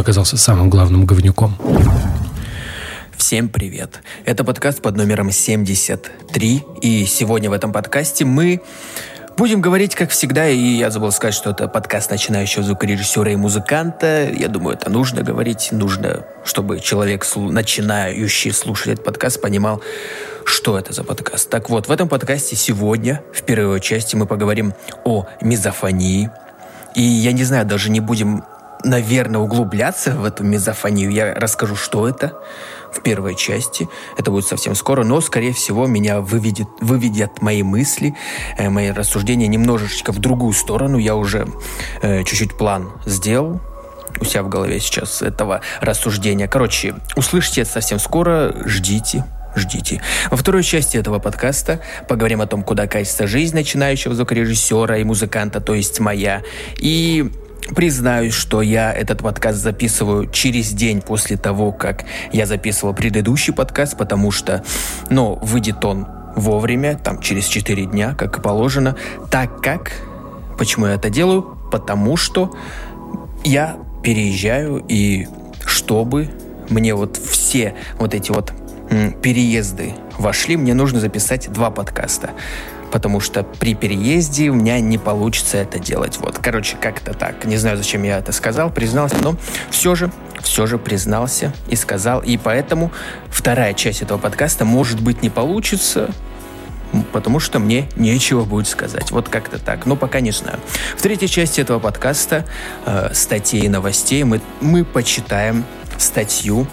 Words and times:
оказался 0.00 0.36
самым 0.36 0.70
главным 0.70 1.06
говнюком. 1.06 1.56
Всем 3.16 3.48
привет! 3.48 4.00
Это 4.24 4.44
подкаст 4.44 4.82
под 4.82 4.96
номером 4.96 5.30
73, 5.30 6.64
и 6.80 7.04
сегодня 7.04 7.50
в 7.50 7.52
этом 7.52 7.72
подкасте 7.72 8.24
мы 8.24 8.62
Будем 9.36 9.62
говорить, 9.62 9.94
как 9.94 10.10
всегда, 10.10 10.48
и 10.48 10.58
я 10.58 10.90
забыл 10.90 11.10
сказать, 11.12 11.34
что 11.34 11.50
это 11.50 11.66
подкаст 11.66 12.10
начинающего 12.10 12.62
звукорежиссера 12.62 13.30
и 13.30 13.36
музыканта. 13.36 14.28
Я 14.30 14.48
думаю, 14.48 14.76
это 14.76 14.90
нужно 14.90 15.22
говорить, 15.22 15.68
нужно, 15.72 16.26
чтобы 16.44 16.80
человек, 16.80 17.24
начинающий 17.34 18.52
слушать 18.52 18.88
этот 18.88 19.04
подкаст, 19.04 19.40
понимал, 19.40 19.80
что 20.44 20.78
это 20.78 20.92
за 20.92 21.04
подкаст. 21.04 21.48
Так 21.48 21.70
вот, 21.70 21.88
в 21.88 21.90
этом 21.90 22.06
подкасте 22.06 22.54
сегодня, 22.54 23.22
в 23.32 23.42
первой 23.42 23.80
части, 23.80 24.14
мы 24.14 24.26
поговорим 24.26 24.74
о 25.04 25.26
мизофонии. 25.40 26.30
И 26.94 27.00
я 27.00 27.32
не 27.32 27.44
знаю, 27.44 27.64
даже 27.64 27.88
не 27.88 28.00
будем, 28.00 28.44
наверное, 28.84 29.40
углубляться 29.40 30.12
в 30.12 30.24
эту 30.24 30.44
мизофонию. 30.44 31.10
Я 31.10 31.34
расскажу, 31.34 31.76
что 31.76 32.08
это 32.08 32.38
в 32.92 33.02
первой 33.02 33.34
части. 33.34 33.88
Это 34.18 34.30
будет 34.30 34.46
совсем 34.46 34.74
скоро, 34.74 35.04
но, 35.04 35.20
скорее 35.20 35.52
всего, 35.52 35.86
меня 35.86 36.20
выведет, 36.20 36.68
выведет 36.80 37.42
мои 37.42 37.62
мысли, 37.62 38.14
э, 38.56 38.68
мои 38.68 38.90
рассуждения 38.90 39.46
немножечко 39.46 40.12
в 40.12 40.18
другую 40.18 40.52
сторону. 40.52 40.98
Я 40.98 41.16
уже 41.16 41.46
э, 42.02 42.24
чуть-чуть 42.24 42.56
план 42.56 42.92
сделал, 43.06 43.60
у 44.20 44.24
себя 44.24 44.42
в 44.42 44.48
голове 44.48 44.80
сейчас 44.80 45.22
этого 45.22 45.60
рассуждения. 45.80 46.48
Короче, 46.48 46.94
услышите 47.16 47.62
это 47.62 47.70
совсем 47.70 47.98
скоро, 47.98 48.54
ждите, 48.66 49.24
ждите. 49.54 50.02
Во 50.30 50.36
второй 50.36 50.62
части 50.62 50.96
этого 50.96 51.18
подкаста 51.18 51.80
поговорим 52.08 52.40
о 52.40 52.46
том, 52.46 52.62
куда 52.62 52.86
катится 52.86 53.26
жизнь 53.26 53.54
начинающего 53.54 54.14
звукорежиссера 54.14 54.98
и 54.98 55.04
музыканта, 55.04 55.60
то 55.60 55.74
есть 55.74 56.00
моя. 56.00 56.42
И 56.76 57.30
Признаюсь, 57.74 58.34
что 58.34 58.62
я 58.62 58.92
этот 58.92 59.22
подкаст 59.22 59.58
записываю 59.58 60.28
через 60.30 60.70
день 60.70 61.00
после 61.00 61.36
того, 61.36 61.72
как 61.72 62.04
я 62.32 62.46
записывал 62.46 62.94
предыдущий 62.94 63.52
подкаст, 63.52 63.96
потому 63.96 64.30
что, 64.30 64.64
ну, 65.08 65.38
выйдет 65.42 65.84
он 65.84 66.06
вовремя, 66.36 66.98
там, 66.98 67.20
через 67.20 67.46
4 67.46 67.86
дня, 67.86 68.14
как 68.14 68.38
и 68.38 68.40
положено, 68.40 68.96
так 69.30 69.60
как... 69.60 69.92
Почему 70.58 70.86
я 70.86 70.94
это 70.94 71.08
делаю? 71.08 71.58
Потому 71.72 72.16
что 72.16 72.54
я 73.44 73.78
переезжаю, 74.02 74.84
и 74.88 75.26
чтобы 75.64 76.28
мне 76.68 76.94
вот 76.94 77.16
все 77.16 77.74
вот 77.98 78.14
эти 78.14 78.30
вот 78.30 78.52
переезды 79.22 79.94
вошли, 80.18 80.56
мне 80.56 80.74
нужно 80.74 81.00
записать 81.00 81.50
два 81.50 81.70
подкаста 81.70 82.30
потому 82.90 83.20
что 83.20 83.42
при 83.42 83.74
переезде 83.74 84.50
у 84.50 84.54
меня 84.54 84.80
не 84.80 84.98
получится 84.98 85.58
это 85.58 85.78
делать. 85.78 86.18
Вот, 86.18 86.38
короче, 86.38 86.76
как-то 86.80 87.14
так. 87.14 87.44
Не 87.44 87.56
знаю, 87.56 87.76
зачем 87.76 88.02
я 88.02 88.18
это 88.18 88.32
сказал, 88.32 88.70
признался, 88.70 89.16
но 89.22 89.36
все 89.70 89.94
же, 89.94 90.10
все 90.40 90.66
же 90.66 90.78
признался 90.78 91.52
и 91.68 91.76
сказал. 91.76 92.20
И 92.20 92.36
поэтому 92.36 92.90
вторая 93.28 93.74
часть 93.74 94.02
этого 94.02 94.18
подкаста, 94.18 94.64
может 94.64 95.00
быть, 95.00 95.22
не 95.22 95.30
получится, 95.30 96.10
потому 97.12 97.40
что 97.40 97.58
мне 97.58 97.88
нечего 97.96 98.44
будет 98.44 98.66
сказать. 98.66 99.10
Вот 99.10 99.28
как-то 99.28 99.58
так. 99.58 99.86
Но 99.86 99.96
пока 99.96 100.20
не 100.20 100.32
знаю. 100.32 100.58
В 100.96 101.02
третьей 101.02 101.28
части 101.28 101.60
этого 101.60 101.78
подкаста 101.78 102.44
э, 102.86 103.10
статей 103.12 103.60
и 103.60 103.68
новостей 103.68 104.22
мы, 104.24 104.40
мы 104.60 104.84
почитаем 104.84 105.64
статью 105.98 106.66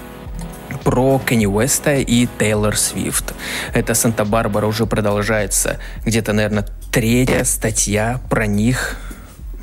про 0.87 1.19
Кенни 1.19 1.45
Уэста 1.45 1.95
и 1.95 2.29
Тейлор 2.39 2.77
Свифт. 2.77 3.33
Это 3.73 3.93
Санта-Барбара 3.93 4.67
уже 4.67 4.85
продолжается. 4.85 5.79
Где-то, 6.05 6.31
наверное, 6.31 6.65
третья 6.93 7.43
статья 7.43 8.21
про 8.29 8.47
них 8.47 8.95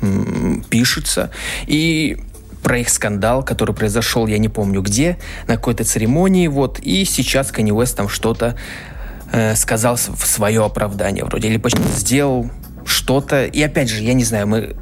м- 0.03 0.63
пишется. 0.69 1.31
И 1.65 2.19
про 2.61 2.77
их 2.77 2.89
скандал, 2.89 3.43
который 3.43 3.73
произошел, 3.73 4.27
я 4.27 4.37
не 4.37 4.49
помню 4.49 4.83
где, 4.83 5.17
на 5.47 5.55
какой-то 5.55 5.83
церемонии, 5.83 6.47
вот, 6.47 6.77
и 6.77 7.05
сейчас 7.05 7.51
Кенни 7.51 7.71
Уэст 7.71 7.97
там 7.97 8.07
что-то 8.07 8.55
э, 9.31 9.55
сказал 9.55 9.95
в 9.95 10.27
свое 10.27 10.63
оправдание 10.63 11.25
вроде, 11.25 11.47
или 11.47 11.57
почему 11.57 11.85
сделал 11.95 12.51
что-то, 12.85 13.47
и 13.47 13.63
опять 13.63 13.89
же, 13.89 14.03
я 14.03 14.13
не 14.13 14.23
знаю, 14.23 14.45
мы 14.45 14.75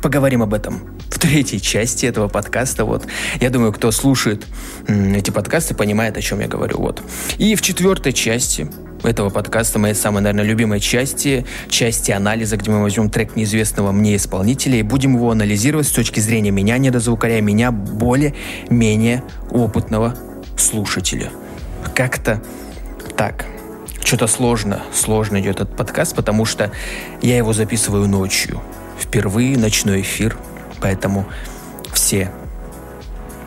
поговорим 0.00 0.44
об 0.44 0.54
этом 0.54 0.99
в 1.10 1.18
третьей 1.18 1.60
части 1.60 2.06
этого 2.06 2.28
подкаста. 2.28 2.84
Вот. 2.84 3.06
Я 3.40 3.50
думаю, 3.50 3.72
кто 3.72 3.90
слушает 3.90 4.46
эти 4.86 5.30
подкасты, 5.30 5.74
понимает, 5.74 6.16
о 6.16 6.22
чем 6.22 6.40
я 6.40 6.46
говорю. 6.46 6.78
Вот. 6.78 7.02
И 7.38 7.54
в 7.56 7.62
четвертой 7.62 8.12
части 8.12 8.70
этого 9.02 9.30
подкаста, 9.30 9.78
моей 9.78 9.94
самой, 9.94 10.22
наверное, 10.22 10.44
любимой 10.44 10.78
части, 10.78 11.44
части 11.68 12.12
анализа, 12.12 12.56
где 12.56 12.70
мы 12.70 12.82
возьмем 12.82 13.10
трек 13.10 13.34
неизвестного 13.34 13.92
мне 13.92 14.16
исполнителя 14.16 14.78
и 14.78 14.82
будем 14.82 15.16
его 15.16 15.30
анализировать 15.30 15.88
с 15.88 15.92
точки 15.92 16.20
зрения 16.20 16.50
меня, 16.50 16.78
недозвукаря, 16.78 17.40
меня 17.40 17.72
более-менее 17.72 19.24
опытного 19.50 20.16
слушателя. 20.56 21.30
Как-то 21.94 22.42
так. 23.16 23.46
Что-то 24.04 24.26
сложно, 24.26 24.82
сложно 24.92 25.40
идет 25.40 25.56
этот 25.56 25.76
подкаст, 25.76 26.14
потому 26.14 26.44
что 26.44 26.70
я 27.22 27.36
его 27.36 27.52
записываю 27.52 28.06
ночью. 28.06 28.60
Впервые 28.98 29.58
ночной 29.58 30.02
эфир– 30.02 30.36
Поэтому 30.80 31.26
все, 31.92 32.30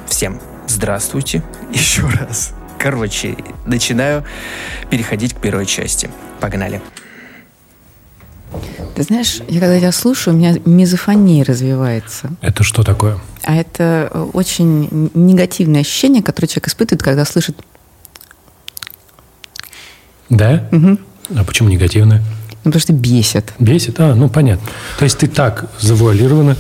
всем 0.07 0.39
здравствуйте 0.67 1.43
еще 1.73 2.07
раз. 2.07 2.53
Короче, 2.77 3.37
начинаю 3.65 4.25
переходить 4.89 5.33
к 5.33 5.37
первой 5.37 5.65
части. 5.65 6.09
Погнали. 6.39 6.81
Ты 8.95 9.03
знаешь, 9.03 9.39
я 9.47 9.59
когда 9.59 9.79
тебя 9.79 9.91
слушаю, 9.91 10.35
у 10.35 10.37
меня 10.37 10.55
мизофония 10.65 11.43
развивается. 11.43 12.29
Это 12.41 12.63
что 12.63 12.83
такое? 12.83 13.19
А 13.43 13.55
это 13.55 14.11
очень 14.33 15.09
негативное 15.13 15.81
ощущение, 15.81 16.21
которое 16.21 16.47
человек 16.47 16.67
испытывает, 16.67 17.01
когда 17.01 17.25
слышит... 17.25 17.57
Да? 20.29 20.67
Угу. 20.71 20.97
А 21.37 21.43
почему 21.43 21.69
негативное? 21.69 22.21
Ну, 22.63 22.71
потому 22.71 22.81
что 22.81 22.93
бесит. 22.93 23.53
Бесит? 23.59 23.99
А, 23.99 24.15
ну 24.15 24.29
понятно. 24.29 24.67
То 24.97 25.03
есть 25.03 25.17
ты 25.17 25.27
так 25.27 25.65
завуалированно 25.79 26.55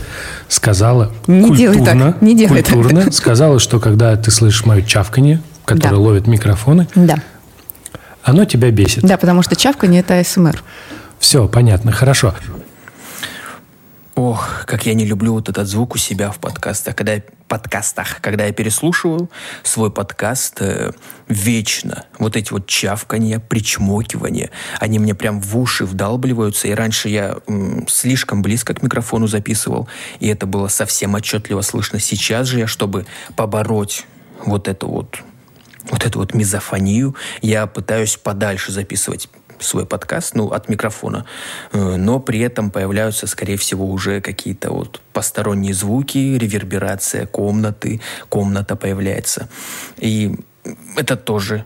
сказала 0.49 1.11
не 1.27 1.47
культурно, 1.47 1.57
делай 1.57 1.85
так, 1.85 2.21
не 2.21 2.35
делай 2.35 2.61
культурно 2.61 3.03
так. 3.03 3.13
сказала, 3.13 3.59
что 3.59 3.79
когда 3.79 4.15
ты 4.17 4.29
слышишь 4.29 4.65
мое 4.65 4.81
чавканье, 4.81 5.41
которое 5.63 5.91
да. 5.91 5.97
ловит 5.97 6.27
микрофоны, 6.27 6.87
да. 6.95 7.15
оно 8.21 8.43
тебя 8.43 8.69
бесит. 8.71 9.03
Да, 9.03 9.17
потому 9.17 9.43
что 9.43 9.55
чавканье– 9.55 9.99
это 10.01 10.19
АСМР. 10.19 10.61
Все, 11.19 11.47
понятно, 11.47 11.93
хорошо. 11.93 12.35
Ох, 14.15 14.65
как 14.67 14.85
я 14.85 14.93
не 14.93 15.05
люблю 15.05 15.33
вот 15.33 15.49
этот 15.49 15.67
звук 15.67 15.95
у 15.95 15.97
себя 15.97 16.29
в 16.29 16.37
подкастах. 16.37 16.95
Когда 16.95 17.13
я, 17.13 17.23
подкастах, 17.47 18.21
когда 18.21 18.45
я 18.45 18.53
переслушиваю 18.53 19.27
свой 19.63 19.89
подкаст, 19.89 20.61
э, 20.61 20.91
вечно 21.27 22.05
вот 22.19 22.35
эти 22.35 22.53
вот 22.53 22.67
чавканья, 22.67 23.39
причмокивания, 23.39 24.51
они 24.79 24.99
мне 24.99 25.15
прям 25.15 25.41
в 25.41 25.57
уши 25.57 25.85
вдалбливаются. 25.85 26.67
И 26.67 26.73
раньше 26.73 27.09
я 27.09 27.37
м, 27.47 27.87
слишком 27.87 28.43
близко 28.43 28.75
к 28.75 28.83
микрофону 28.83 29.25
записывал, 29.25 29.87
и 30.19 30.27
это 30.27 30.45
было 30.45 30.67
совсем 30.67 31.15
отчетливо 31.15 31.61
слышно. 31.61 31.99
Сейчас 31.99 32.45
же 32.47 32.59
я, 32.59 32.67
чтобы 32.67 33.07
побороть 33.35 34.05
вот 34.45 34.67
эту 34.67 34.89
вот 34.89 35.23
вот 35.89 36.05
эту 36.05 36.19
вот 36.19 36.33
мизофонию, 36.33 37.15
я 37.41 37.67
пытаюсь 37.67 38.15
подальше 38.15 38.71
записывать 38.71 39.27
свой 39.59 39.85
подкаст, 39.85 40.35
ну, 40.35 40.47
от 40.47 40.69
микрофона, 40.69 41.25
э, 41.71 41.95
но 41.97 42.19
при 42.19 42.39
этом 42.39 42.71
появляются, 42.71 43.27
скорее 43.27 43.57
всего, 43.57 43.85
уже 43.85 44.21
какие-то 44.21 44.71
вот 44.71 45.01
посторонние 45.13 45.73
звуки, 45.73 46.37
реверберация 46.37 47.25
комнаты, 47.25 48.01
комната 48.29 48.75
появляется. 48.75 49.49
И 49.97 50.35
это 50.95 51.15
тоже 51.15 51.65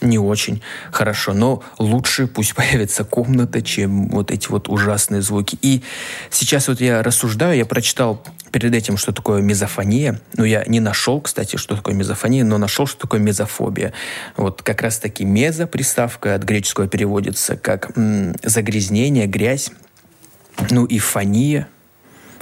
не 0.00 0.18
очень 0.18 0.62
хорошо, 0.92 1.32
но 1.32 1.62
лучше 1.78 2.26
пусть 2.26 2.54
появится 2.56 3.04
комната, 3.04 3.62
чем 3.62 4.08
вот 4.08 4.30
эти 4.30 4.48
вот 4.48 4.68
ужасные 4.68 5.22
звуки. 5.22 5.58
И 5.62 5.82
сейчас 6.30 6.68
вот 6.68 6.80
я 6.80 7.02
рассуждаю, 7.02 7.56
я 7.56 7.66
прочитал 7.66 8.24
перед 8.50 8.74
этим, 8.74 8.96
что 8.96 9.12
такое 9.12 9.42
мизофония. 9.42 10.20
Ну, 10.36 10.44
я 10.44 10.64
не 10.66 10.80
нашел, 10.80 11.20
кстати, 11.20 11.56
что 11.56 11.76
такое 11.76 11.94
мизофония, 11.94 12.44
но 12.44 12.58
нашел, 12.58 12.86
что 12.86 13.00
такое 13.00 13.20
мезофобия. 13.20 13.92
Вот 14.36 14.62
как 14.62 14.82
раз-таки 14.82 15.24
мезо, 15.24 15.66
приставка 15.66 16.34
от 16.34 16.42
греческого 16.44 16.88
переводится 16.88 17.56
как 17.56 17.96
м, 17.96 18.34
загрязнение, 18.42 19.26
грязь. 19.26 19.70
Ну 20.70 20.86
и 20.86 20.98
фония, 20.98 21.68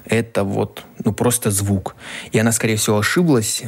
это 0.07 0.45
вот, 0.45 0.85
ну, 1.05 1.13
просто 1.13 1.51
звук. 1.51 1.97
И 2.33 2.39
она, 2.39 2.53
скорее 2.53 2.77
всего, 2.77 2.99
ошиблась. 2.99 3.63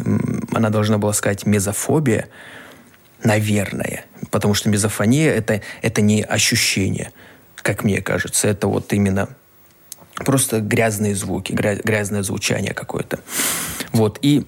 Она 0.52 0.70
должна 0.70 0.98
была 0.98 1.12
сказать 1.12 1.46
мезофобия, 1.46 2.28
наверное. 3.22 4.04
Потому 4.30 4.54
что 4.54 4.68
мезофония 4.68 5.32
это, 5.32 5.62
это 5.82 6.00
не 6.02 6.22
ощущение, 6.22 7.12
как 7.56 7.84
мне 7.84 8.00
кажется. 8.00 8.48
Это 8.48 8.68
вот 8.68 8.92
именно 8.92 9.28
просто 10.16 10.60
грязные 10.60 11.14
звуки, 11.14 11.52
грязное 11.52 12.22
звучание 12.22 12.74
какое-то. 12.74 13.20
Вот. 13.92 14.18
И 14.22 14.46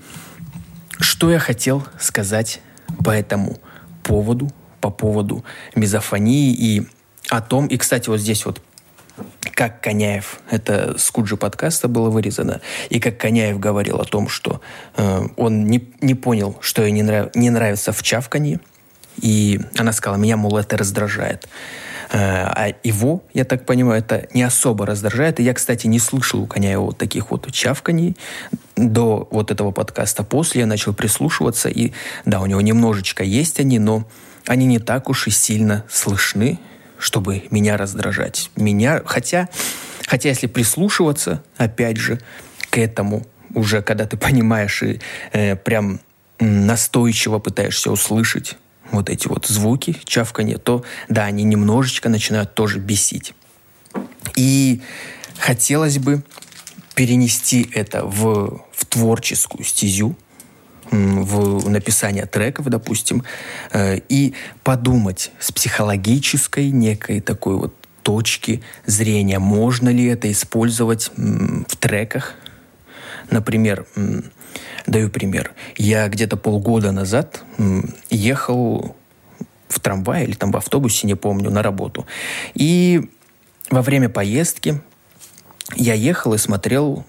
что 0.99 1.31
я 1.31 1.39
хотел 1.39 1.87
сказать 1.99 2.61
по 3.05 3.11
этому 3.11 3.59
поводу, 4.03 4.51
по 4.81 4.91
поводу 4.91 5.45
мизофонии 5.75 6.53
и 6.53 6.87
о 7.29 7.41
том, 7.41 7.67
и, 7.67 7.77
кстати, 7.77 8.09
вот 8.09 8.21
здесь 8.21 8.45
вот 8.45 8.61
как 9.61 9.83
Коняев, 9.83 10.41
это 10.51 10.97
с 10.97 11.11
Куджи 11.11 11.37
подкаста 11.37 11.87
было 11.87 12.09
вырезано, 12.09 12.63
и 12.89 12.99
как 12.99 13.19
Коняев 13.19 13.61
говорил 13.61 14.01
о 14.01 14.07
том, 14.07 14.27
что 14.27 14.63
э, 14.97 15.21
он 15.37 15.67
не, 15.67 15.87
не 16.01 16.15
понял, 16.15 16.57
что 16.63 16.81
ей 16.81 16.93
не, 16.93 17.03
нрав, 17.03 17.35
не 17.35 17.51
нравится 17.51 17.93
в 17.93 18.03
чавканье, 18.03 18.59
и 19.21 19.61
она 19.77 19.93
сказала, 19.93 20.17
меня, 20.17 20.39
мол, 20.39 20.57
это 20.57 20.79
раздражает. 20.79 21.47
Э, 22.11 22.17
а 22.17 22.73
его, 22.83 23.23
я 23.35 23.45
так 23.45 23.67
понимаю, 23.67 23.99
это 23.99 24.29
не 24.33 24.43
особо 24.43 24.87
раздражает. 24.87 25.41
И 25.41 25.43
я, 25.43 25.53
кстати, 25.53 25.87
не 25.87 25.99
слышал 25.99 26.41
у 26.41 26.47
Коняева 26.47 26.81
вот 26.81 26.97
таких 26.97 27.31
вот 27.31 27.53
чавканий 27.53 28.17
до 28.77 29.29
вот 29.31 29.51
этого 29.51 29.73
подкаста. 29.73 30.25
После 30.25 30.63
я 30.63 30.67
начал 30.67 30.95
прислушиваться, 30.95 31.69
и 31.69 31.93
да, 32.25 32.41
у 32.41 32.47
него 32.47 32.63
немножечко 32.63 33.25
есть 33.25 33.61
они, 33.61 33.79
но 33.79 34.09
они 34.47 34.65
не 34.65 34.79
так 34.79 35.11
уж 35.11 35.27
и 35.27 35.31
сильно 35.31 35.85
слышны, 35.91 36.59
чтобы 37.01 37.45
меня 37.51 37.77
раздражать. 37.77 38.51
Меня, 38.57 39.03
хотя, 39.05 39.49
хотя 40.07 40.29
если 40.29 40.47
прислушиваться, 40.47 41.43
опять 41.57 41.97
же, 41.97 42.21
к 42.71 42.79
этому, 42.79 43.27
уже 43.55 43.83
когда 43.83 44.07
ты 44.07 44.17
понимаешь 44.17 44.83
и 44.83 45.01
э, 45.33 45.57
прям 45.57 46.01
настойчиво 46.39 47.39
пытаешься 47.39 47.91
услышать 47.91 48.57
вот 48.91 49.11
эти 49.11 49.29
вот 49.29 49.47
звуки, 49.47 49.97
чавканье, 50.05 50.59
то 50.59 50.85
да, 51.09 51.25
они 51.25 51.45
немножечко 51.45 52.09
начинают 52.09 52.55
тоже 52.55 52.79
бесить. 52.79 53.35
И 54.37 54.83
хотелось 55.39 55.99
бы 55.99 56.23
перенести 56.95 57.71
это 57.75 58.05
в, 58.05 58.65
в 58.73 58.85
творческую 58.87 59.65
стезю, 59.65 60.17
в 60.91 61.69
написание 61.69 62.27
треков, 62.27 62.67
допустим, 62.67 63.25
э, 63.73 63.99
и 64.09 64.35
подумать 64.65 65.31
с 65.39 65.53
психологической 65.53 66.71
некой 66.71 67.21
такой 67.21 67.57
вот 67.57 67.75
точки 68.03 68.63
зрения, 68.87 69.39
можно 69.39 69.89
ли 69.91 70.07
это 70.07 70.31
использовать 70.33 71.11
в 71.17 71.77
треках. 71.77 72.35
Например, 73.31 73.87
даю 74.87 75.11
пример. 75.11 75.53
Я 75.77 76.09
где-то 76.09 76.37
полгода 76.37 76.93
назад 76.93 77.45
ехал 78.09 78.97
в 79.69 79.79
трамвае 79.79 80.25
или 80.25 80.35
там 80.35 80.51
в 80.51 80.57
автобусе, 80.57 81.07
не 81.07 81.15
помню, 81.15 81.51
на 81.51 81.63
работу. 81.63 82.07
И 82.55 83.09
во 83.71 83.83
время 83.83 84.09
поездки 84.09 84.81
я 85.77 85.95
ехал 85.95 86.35
и 86.35 86.39
смотрел 86.39 87.05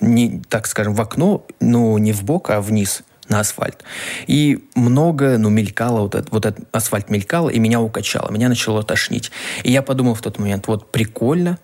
не, 0.00 0.42
так 0.48 0.66
скажем, 0.66 0.94
в 0.94 1.00
окно, 1.00 1.44
ну, 1.60 1.96
не 1.98 2.12
в 2.12 2.24
бок, 2.24 2.50
а 2.50 2.60
вниз 2.60 3.02
на 3.28 3.40
асфальт. 3.40 3.82
И 4.26 4.64
много, 4.74 5.38
ну, 5.38 5.48
мелькало, 5.48 6.02
вот 6.02 6.14
этот, 6.14 6.30
вот 6.30 6.46
этот 6.46 6.74
асфальт 6.74 7.10
мелькал, 7.10 7.48
и 7.48 7.58
меня 7.58 7.80
укачало, 7.80 8.30
меня 8.30 8.48
начало 8.48 8.82
тошнить. 8.82 9.32
И 9.64 9.72
я 9.72 9.82
подумал 9.82 10.14
в 10.14 10.20
тот 10.20 10.38
момент, 10.38 10.68
вот 10.68 10.92
прикольно, 10.92 11.58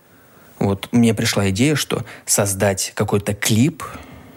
вот 0.58 0.88
мне 0.92 1.14
пришла 1.14 1.50
идея, 1.50 1.74
что 1.74 2.04
создать 2.26 2.92
какой-то 2.94 3.34
клип, 3.34 3.84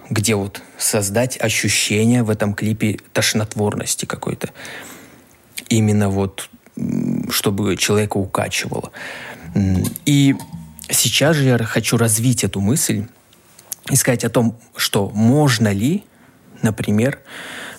где 0.10 0.36
вот 0.36 0.62
создать 0.78 1.40
ощущение 1.42 2.24
в 2.24 2.30
этом 2.30 2.54
клипе 2.54 3.00
тошнотворности 3.14 4.06
какой-то. 4.06 4.50
Именно 5.70 6.10
вот, 6.10 6.50
чтобы 7.30 7.76
человека 7.78 8.18
укачивало. 8.18 8.92
И 10.06 10.36
сейчас 10.90 11.36
же 11.36 11.46
я 11.46 11.58
хочу 11.60 11.98
развить 11.98 12.44
эту 12.44 12.60
мысль 12.60 13.06
и 13.90 13.96
сказать 13.96 14.24
о 14.24 14.30
том, 14.30 14.60
что 14.76 15.10
можно 15.10 15.72
ли, 15.72 16.04
например, 16.62 17.20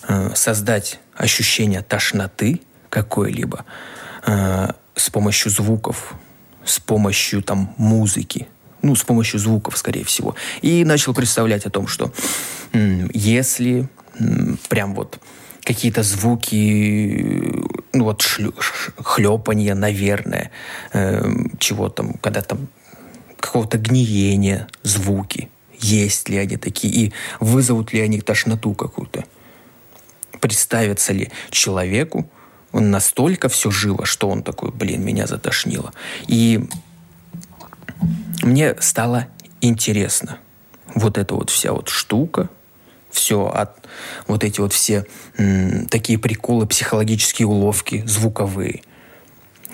э, 0.07 0.31
создать 0.35 0.99
ощущение 1.15 1.81
тошноты 1.81 2.61
какой-либо 2.89 3.65
э, 4.25 4.69
с 4.95 5.09
помощью 5.09 5.51
звуков, 5.51 6.15
с 6.63 6.79
помощью 6.79 7.41
там 7.43 7.73
музыки, 7.77 8.47
ну, 8.81 8.95
с 8.95 9.03
помощью 9.03 9.39
звуков, 9.39 9.77
скорее 9.77 10.05
всего. 10.05 10.35
И 10.61 10.85
начал 10.85 11.13
представлять 11.13 11.65
о 11.65 11.69
том, 11.69 11.87
что 11.87 12.13
если 13.13 13.89
прям 14.69 14.95
вот 14.95 15.19
какие-то 15.63 16.03
звуки, 16.03 17.53
ну 17.93 18.05
вот 18.05 18.21
шлю, 18.21 18.53
хлепанье, 18.97 19.75
наверное, 19.75 20.51
э, 20.93 21.29
чего 21.59 21.89
там, 21.89 22.13
когда 22.13 22.41
там 22.41 22.69
какого-то 23.37 23.77
гниения, 23.77 24.67
звуки, 24.83 25.49
есть 25.79 26.29
ли 26.29 26.37
они 26.37 26.57
такие, 26.57 26.93
и 26.93 27.13
вызовут 27.39 27.93
ли 27.93 28.01
они 28.01 28.21
тошноту 28.21 28.73
какую-то. 28.73 29.25
Представится 30.39 31.13
ли 31.13 31.31
человеку, 31.49 32.29
он 32.71 32.91
настолько 32.91 33.49
все 33.49 33.71
живо, 33.71 34.05
что 34.05 34.29
он 34.29 34.43
такой, 34.43 34.71
блин, 34.71 35.03
меня 35.03 35.25
затошнило. 35.27 35.93
И 36.27 36.67
мне 38.43 38.75
стало 38.79 39.27
интересно 39.61 40.37
вот 40.93 41.17
эта 41.17 41.33
вот 41.35 41.49
вся 41.49 41.73
вот 41.73 41.89
штука, 41.89 42.49
все 43.09 43.47
от 43.47 43.87
вот 44.27 44.43
эти 44.43 44.59
вот 44.59 44.73
все 44.73 45.05
м, 45.37 45.87
такие 45.87 46.19
приколы, 46.19 46.67
психологические 46.67 47.47
уловки, 47.47 48.03
звуковые. 48.05 48.81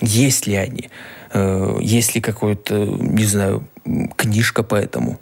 Есть 0.01 0.47
ли 0.47 0.55
они? 0.55 0.89
Э, 1.31 1.77
есть 1.81 2.15
ли 2.15 2.21
какой-то, 2.21 2.85
не 2.85 3.25
знаю, 3.25 3.67
книжка 4.15 4.63
по 4.63 4.75
этому? 4.75 5.19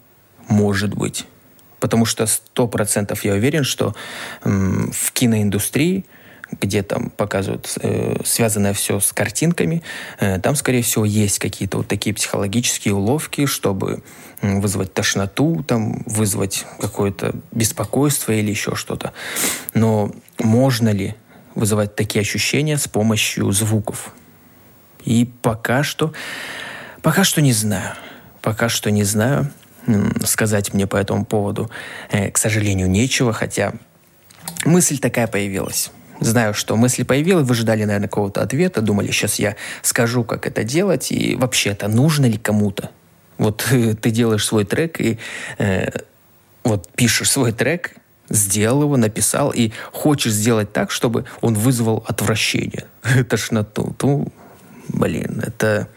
Может 0.52 0.94
быть. 0.94 1.26
Потому 1.80 2.06
что 2.06 2.28
сто 2.28 2.68
процентов 2.68 3.24
я 3.24 3.34
уверен, 3.34 3.64
что 3.64 3.96
в 4.44 5.12
киноиндустрии 5.14 6.06
где 6.60 6.84
там 6.84 7.10
показывают 7.12 7.74
э, 7.82 8.18
связанное 8.26 8.74
все 8.74 9.00
с 9.00 9.14
картинками, 9.14 9.84
э, 10.20 10.38
там, 10.40 10.56
скорее 10.56 10.82
всего, 10.82 11.06
есть 11.06 11.40
какие-то 11.40 11.78
вот 11.78 11.88
такие 11.88 12.14
психологические 12.14 12.94
уловки, 12.94 13.46
чтобы 13.46 14.04
вызвать 14.42 14.94
тошноту, 14.94 15.64
там, 15.66 16.04
вызвать 16.06 16.66
какое-то 16.78 17.36
беспокойство 17.54 18.34
или 18.34 18.50
еще 18.50 18.76
что-то. 18.76 19.14
Но 19.74 20.12
можно 20.40 20.90
ли 20.90 21.16
вызывать 21.56 21.96
такие 21.96 22.20
ощущения 22.20 22.78
с 22.78 22.90
помощью 22.90 23.50
звуков? 23.54 24.14
И 25.06 25.30
пока 25.42 25.84
что, 25.84 26.12
пока 27.02 27.24
что 27.24 27.42
не 27.42 27.54
знаю. 27.54 27.94
Пока 28.42 28.68
что 28.68 28.92
не 28.92 29.06
знаю. 29.06 29.52
Сказать 30.26 30.74
мне 30.74 30.88
по 30.88 30.98
этому 30.98 31.26
поводу, 31.26 31.70
э, 32.12 32.30
к 32.30 32.38
сожалению, 32.38 32.90
нечего, 32.90 33.34
хотя 33.34 33.74
мысль 34.66 35.00
такая 35.00 35.28
появилась. 35.28 35.92
Знаю, 36.20 36.54
что 36.54 36.76
мысли 36.76 37.02
появилась, 37.02 37.48
вы 37.48 37.56
ждали, 37.56 37.84
наверное, 37.84 38.08
какого-то 38.08 38.44
ответа, 38.44 38.82
думали, 38.82 39.08
сейчас 39.08 39.40
я 39.40 39.56
скажу, 39.82 40.24
как 40.24 40.46
это 40.46 40.64
делать, 40.64 41.12
и 41.12 41.36
вообще 41.36 41.72
это 41.72 41.88
нужно 41.88 42.28
ли 42.28 42.38
кому-то? 42.38 42.92
Вот 43.40 43.66
ты 44.02 44.12
делаешь 44.12 44.46
свой 44.46 44.66
трек 44.66 45.02
и 45.02 45.18
э, 45.58 45.90
вот 46.64 46.90
пишешь 46.92 47.32
свой 47.32 47.52
трек, 47.52 47.96
сделал 48.30 48.84
его, 48.84 48.98
написал, 48.98 49.52
и 49.52 49.72
хочешь 49.92 50.34
сделать 50.34 50.72
так, 50.72 50.92
чтобы 50.92 51.26
он 51.42 51.56
вызвал 51.56 52.06
отвращение, 52.08 52.86
тошноту. 53.30 53.96
Ну, 54.02 54.28
блин, 54.90 55.44
это, 55.46 55.88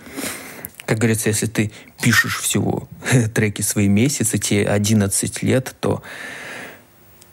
как 0.87 0.99
говорится, 0.99 1.29
если 1.29 1.47
ты 1.47 1.73
пишешь 2.01 2.41
всего 2.41 2.89
треки 3.35 3.63
свои 3.63 3.89
месяцы, 3.89 4.39
те 4.39 4.65
11 4.67 5.43
лет, 5.43 5.75
то 5.81 6.03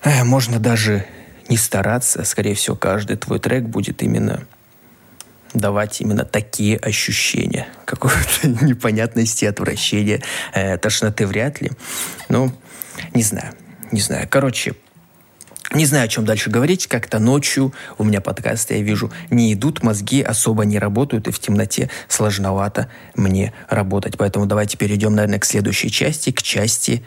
э, 0.04 0.24
можно 0.24 0.60
даже 0.60 1.06
не 1.50 1.58
стараться, 1.58 2.24
скорее 2.24 2.56
всего, 2.56 2.76
каждый 2.76 3.18
твой 3.18 3.40
трек 3.40 3.64
будет 3.64 4.02
именно 4.04 4.46
давать 5.54 6.00
именно 6.00 6.24
такие 6.24 6.78
ощущения. 6.78 7.68
Какой-то 7.86 8.48
непонятности, 8.48 9.46
отвращения, 9.46 10.22
э, 10.54 10.78
тошноты 10.78 11.28
вряд 11.28 11.62
ли. 11.62 11.72
Ну, 12.30 12.54
не 13.14 13.24
знаю, 13.24 13.54
не 13.92 14.00
знаю. 14.00 14.28
Короче, 14.30 14.76
не 15.74 15.86
знаю, 15.86 16.06
о 16.06 16.08
чем 16.08 16.26
дальше 16.26 16.50
говорить. 16.50 16.88
Как-то 16.88 17.20
ночью 17.20 17.74
у 17.98 18.04
меня 18.04 18.22
подкасты, 18.22 18.76
я 18.76 18.82
вижу, 18.82 19.12
не 19.30 19.54
идут, 19.54 19.84
мозги 19.84 20.22
особо 20.22 20.66
не 20.66 20.80
работают, 20.80 21.28
и 21.28 21.32
в 21.32 21.40
темноте 21.40 21.90
сложновато 22.08 22.90
мне 23.16 23.54
работать. 23.70 24.18
Поэтому 24.18 24.46
давайте 24.46 24.78
перейдем, 24.78 25.16
наверное, 25.16 25.40
к 25.40 25.46
следующей 25.46 25.90
части, 25.90 26.32
к 26.32 26.42
части 26.42 27.04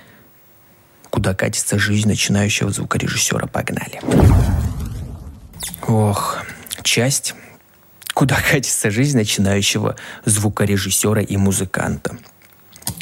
куда 1.10 1.34
катится 1.34 1.78
жизнь 1.78 2.08
начинающего 2.08 2.70
звукорежиссера. 2.70 3.46
Погнали. 3.46 4.00
Ох, 5.86 6.38
часть 6.82 7.34
куда 8.14 8.36
катится 8.40 8.90
жизнь 8.90 9.16
начинающего 9.16 9.96
звукорежиссера 10.24 11.20
и 11.20 11.36
музыканта. 11.36 12.16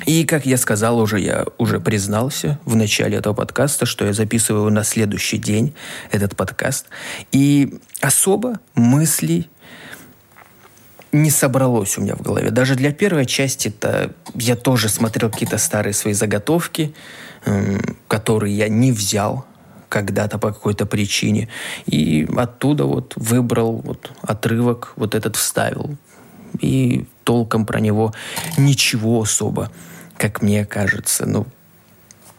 И, 0.07 0.25
как 0.25 0.47
я 0.47 0.57
сказал 0.57 0.99
уже, 0.99 1.21
я 1.21 1.45
уже 1.59 1.81
признался 1.81 2.59
в 2.65 2.75
начале 2.75 3.19
этого 3.19 3.35
подкаста, 3.35 3.87
что 3.87 4.05
я 4.05 4.13
записываю 4.13 4.71
на 4.71 4.85
следующий 4.85 5.39
день 5.39 5.75
этот 6.11 6.37
подкаст. 6.37 6.87
И 7.31 7.79
особо 8.01 8.59
мыслей 8.75 9.49
не 11.13 11.31
собралось 11.31 11.99
у 11.99 12.01
меня 12.01 12.17
в 12.17 12.23
голове. 12.23 12.51
Даже 12.51 12.75
для 12.75 12.93
первой 12.93 13.27
части-то 13.27 14.13
я 14.35 14.57
тоже 14.57 14.89
смотрел 14.89 15.31
какие-то 15.31 15.59
старые 15.59 15.93
свои 15.93 16.15
заготовки, 16.15 16.95
который 18.09 18.53
я 18.53 18.69
не 18.69 18.93
взял 18.93 19.47
когда-то 19.89 20.39
по 20.39 20.53
какой-то 20.53 20.87
причине. 20.87 21.49
И 21.85 22.27
оттуда 22.35 22.87
вот 22.87 23.13
выбрал 23.17 23.83
вот 23.85 24.11
отрывок, 24.23 24.95
вот 24.97 25.15
этот 25.15 25.37
вставил. 25.37 25.97
И 26.61 27.07
толком 27.25 27.67
про 27.67 27.81
него 27.81 28.15
ничего 28.57 29.23
особо, 29.23 29.71
как 30.17 30.43
мне 30.43 30.65
кажется. 30.65 31.27
Ну, 31.27 31.47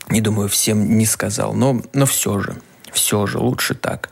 не 0.10 0.22
думаю, 0.22 0.50
всем 0.50 0.98
не 0.98 1.06
сказал, 1.06 1.54
но, 1.54 1.82
но 1.94 2.06
все 2.06 2.40
же, 2.40 2.56
все 2.92 3.26
же 3.26 3.40
лучше 3.40 3.76
так. 3.76 4.10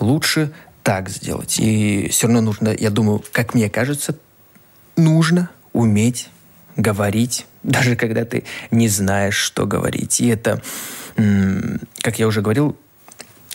Лучше 0.00 0.52
так 0.82 1.08
сделать. 1.08 1.58
И 1.58 2.08
все 2.10 2.26
равно 2.26 2.40
нужно, 2.40 2.74
я 2.76 2.90
думаю, 2.90 3.22
как 3.32 3.54
мне 3.54 3.68
кажется, 3.68 4.16
нужно 4.96 5.50
уметь 5.72 6.30
говорить, 6.76 7.46
даже 7.62 7.96
когда 7.96 8.24
ты 8.24 8.44
не 8.70 8.88
знаешь, 8.88 9.36
что 9.36 9.66
говорить. 9.66 10.20
И 10.20 10.28
это, 10.28 10.62
как 11.14 12.18
я 12.18 12.26
уже 12.26 12.40
говорил, 12.40 12.76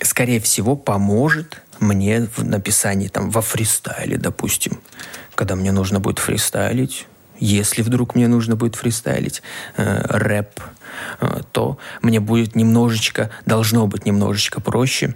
скорее 0.02 0.40
всего, 0.40 0.76
поможет 0.76 1.62
мне 1.80 2.28
в 2.36 2.44
написании 2.44 3.08
там 3.08 3.30
во 3.30 3.42
фристайле, 3.42 4.18
допустим, 4.18 4.80
когда 5.36 5.56
мне 5.56 5.72
нужно 5.72 6.00
будет 6.00 6.20
фристайлить, 6.20 7.08
если 7.40 7.82
вдруг 7.82 8.16
мне 8.16 8.28
нужно 8.28 8.56
будет 8.56 8.76
фристайлить 8.76 9.42
э, 9.76 10.02
рэп, 10.08 10.60
э, 11.20 11.42
то 11.52 11.78
мне 12.02 12.20
будет 12.20 12.56
немножечко, 12.56 13.32
должно 13.46 13.88
быть 13.88 14.06
немножечко 14.06 14.62
проще. 14.62 15.16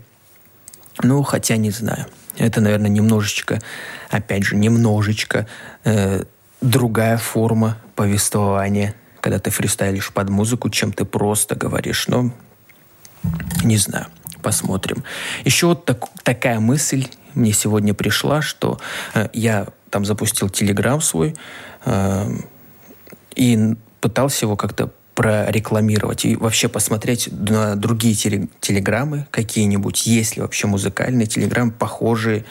Ну, 1.03 1.24
хотя 1.24 1.57
не 1.57 1.71
знаю. 1.71 2.07
Это, 2.38 2.59
наверное, 2.59 2.89
немножечко, 2.89 3.62
опять 4.09 4.43
же, 4.43 4.55
немножечко 4.55 5.47
э, 5.83 6.24
другая 6.62 7.17
форма 7.17 7.77
повествования, 7.95 8.95
когда 9.21 9.39
ты 9.39 9.50
фристайлишь 9.50 10.12
под 10.12 10.29
музыку, 10.29 10.69
чем 10.69 10.91
ты 10.91 11.05
просто 11.05 11.55
говоришь. 11.55 12.07
Но 12.07 12.31
не 13.63 13.77
знаю 13.77 14.07
посмотрим. 14.47 15.03
Еще 15.43 15.67
вот 15.67 15.83
так, 15.83 16.05
такая 16.24 16.62
мысль 16.62 17.07
мне 17.33 17.51
сегодня 17.51 17.93
пришла, 17.93 18.41
что 18.41 18.79
э, 19.13 19.27
я 19.33 19.67
там 19.98 20.06
запустил 20.06 20.48
Телеграм 20.48 21.01
свой 21.01 21.36
э, 21.86 22.30
и 23.36 23.75
пытался 24.00 24.46
его 24.46 24.56
как-то 24.56 24.92
прорекламировать 25.16 26.24
и 26.25 26.36
вообще 26.36 26.68
посмотреть 26.68 27.30
на 27.32 27.75
другие 27.75 28.13
телеграммы 28.13 29.25
какие-нибудь, 29.32 30.06
есть 30.06 30.36
ли 30.36 30.44
вообще 30.44 30.68
музыкальные 30.68 31.25
телеграммы 31.25 31.72
похожие, 31.72 32.46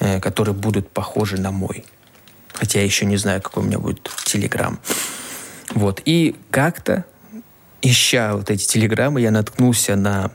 э, 0.00 0.20
которые 0.20 0.54
будут 0.54 0.88
похожи 0.88 1.38
на 1.38 1.50
мой. 1.50 1.84
Хотя 2.54 2.78
я 2.78 2.86
еще 2.86 3.04
не 3.04 3.18
знаю, 3.18 3.42
какой 3.42 3.62
у 3.62 3.66
меня 3.66 3.78
будет 3.78 4.10
телеграм. 4.24 4.78
Вот. 5.74 6.00
И 6.06 6.34
как-то, 6.50 7.04
ища 7.82 8.32
вот 8.36 8.48
эти 8.50 8.66
телеграммы, 8.66 9.20
я 9.20 9.30
наткнулся 9.30 9.96
на 9.96 10.30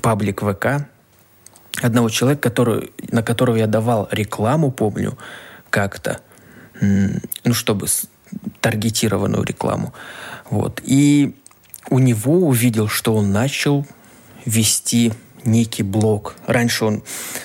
паблик 0.00 0.40
ВК 0.40 0.88
одного 1.80 2.08
человека, 2.08 2.42
который, 2.42 2.92
на 3.10 3.22
которого 3.22 3.56
я 3.56 3.66
давал 3.66 4.08
рекламу, 4.10 4.70
помню, 4.70 5.16
как-то, 5.70 6.20
ну, 6.80 7.54
чтобы 7.54 7.86
таргетированную 8.60 9.44
рекламу. 9.44 9.92
Вот. 10.50 10.80
И 10.84 11.36
у 11.90 11.98
него 11.98 12.46
увидел, 12.46 12.88
что 12.88 13.14
он 13.14 13.32
начал 13.32 13.86
вести 14.44 15.12
некий 15.44 15.82
блог. 15.82 16.34
Раньше 16.46 16.84
он 16.84 17.02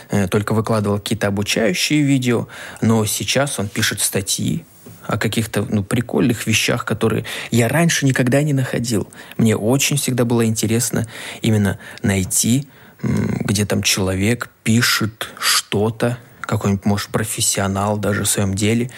э, 0.09 0.27
только 0.27 0.53
выкладывал 0.53 0.99
какие-то 0.99 1.27
обучающие 1.27 2.01
видео, 2.01 2.47
но 2.81 3.05
сейчас 3.05 3.59
он 3.59 3.67
пишет 3.67 4.01
статьи, 4.01 4.65
о 5.07 5.17
каких-то 5.17 5.65
ну, 5.69 5.83
прикольных 5.83 6.45
вещах, 6.47 6.83
которые 6.83 7.23
я 7.49 7.69
раньше 7.69 8.05
никогда 8.05 8.41
не 8.43 8.53
находил. 8.53 9.07
Мне 9.37 9.55
очень 9.55 9.95
всегда 9.95 10.25
было 10.25 10.45
интересно 10.45 11.07
именно 11.41 11.79
найти, 12.03 12.67
где 13.01 13.65
там 13.65 13.83
человек 13.83 14.49
пишет 14.63 15.29
что-то, 15.39 16.17
какой-нибудь, 16.41 16.85
может, 16.85 17.09
профессионал 17.09 17.97
даже 17.97 18.23
в 18.23 18.29
своем 18.29 18.53
деле, 18.53 18.89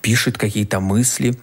пишет 0.00 0.38
какие-то 0.38 0.80
мысли, 0.80 1.38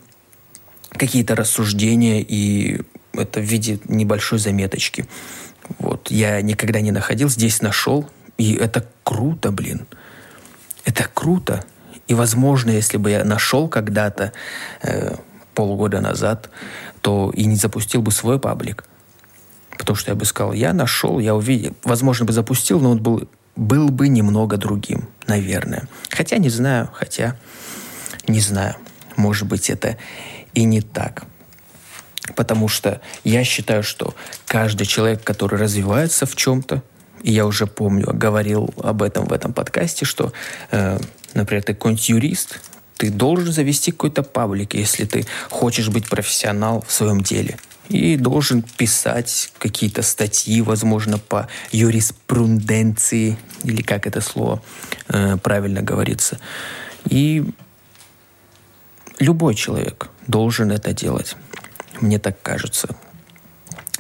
какие-то 0.92 1.36
рассуждения, 1.36 2.22
и 2.22 2.82
это 3.14 3.40
в 3.40 3.44
виде 3.44 3.80
небольшой 3.86 4.40
заметочки. 4.40 5.06
Вот. 5.80 6.12
Я 6.12 6.42
никогда 6.42 6.82
не 6.82 6.92
находил, 6.92 7.30
здесь 7.30 7.62
нашел, 7.62 8.10
и 8.38 8.54
это 8.54 8.88
круто, 9.04 9.52
блин. 9.52 9.86
Это 10.86 11.08
круто. 11.14 11.64
И, 12.08 12.14
возможно, 12.14 12.72
если 12.72 12.98
бы 12.98 13.12
я 13.12 13.24
нашел 13.24 13.70
когда-то 13.70 14.34
э, 14.82 15.16
полгода 15.54 16.02
назад, 16.02 16.50
то 17.02 17.32
и 17.34 17.46
не 17.46 17.56
запустил 17.56 18.02
бы 18.02 18.12
свой 18.12 18.40
паблик. 18.40 18.84
Потому 19.78 19.96
что 19.96 20.12
я 20.12 20.16
бы 20.16 20.26
сказал, 20.26 20.54
я 20.54 20.74
нашел, 20.74 21.20
я 21.20 21.36
увидел. 21.36 21.76
Возможно, 21.84 22.26
бы 22.26 22.34
запустил, 22.34 22.80
но 22.80 22.92
он 22.92 23.00
был, 23.00 23.28
был 23.56 23.90
бы 23.90 24.08
немного 24.08 24.58
другим, 24.58 25.10
наверное. 25.28 25.88
Хотя 26.10 26.38
не 26.38 26.50
знаю, 26.50 26.90
хотя 26.94 27.38
не 28.28 28.40
знаю. 28.40 28.76
Может 29.16 29.48
быть, 29.48 29.70
это 29.70 29.98
и 30.54 30.64
не 30.64 30.82
так. 30.82 31.24
Потому 32.36 32.68
что 32.68 33.02
я 33.24 33.44
считаю, 33.44 33.84
что 33.84 34.16
каждый 34.46 34.86
человек, 34.86 35.24
который 35.24 35.60
развивается 35.60 36.26
в 36.26 36.36
чем-то, 36.36 36.82
и 37.22 37.32
я 37.32 37.46
уже 37.46 37.68
помню, 37.68 38.08
говорил 38.14 38.74
об 38.82 39.02
этом 39.02 39.26
в 39.26 39.34
этом 39.34 39.54
подкасте, 39.54 40.06
что 40.06 40.34
э, 40.72 41.00
например, 41.34 41.64
ты 41.64 41.74
какой-нибудь 41.74 42.10
юрист, 42.10 42.60
ты 43.04 43.10
должен 43.10 43.52
завести 43.52 43.92
какой-то 43.92 44.24
паблик, 44.24 44.76
если 44.76 45.04
ты 45.04 45.26
хочешь 45.50 45.90
быть 45.90 46.08
профессионал 46.08 46.86
в 46.88 46.94
своем 46.94 47.20
деле. 47.20 47.58
И 47.90 48.16
должен 48.16 48.62
писать 48.62 49.52
какие-то 49.58 50.04
статьи, 50.04 50.62
возможно, 50.62 51.18
по 51.18 51.50
юриспруденции, 51.74 53.38
или 53.66 53.82
как 53.82 54.08
это 54.08 54.22
слово 54.22 54.62
э, 55.10 55.36
правильно 55.36 55.82
говорится. 55.82 56.40
И 57.10 57.44
любой 59.20 59.56
человек 59.56 60.10
должен 60.28 60.72
это 60.72 60.94
делать. 60.94 61.36
Мне 62.00 62.20
так 62.20 62.42
кажется. 62.42 62.96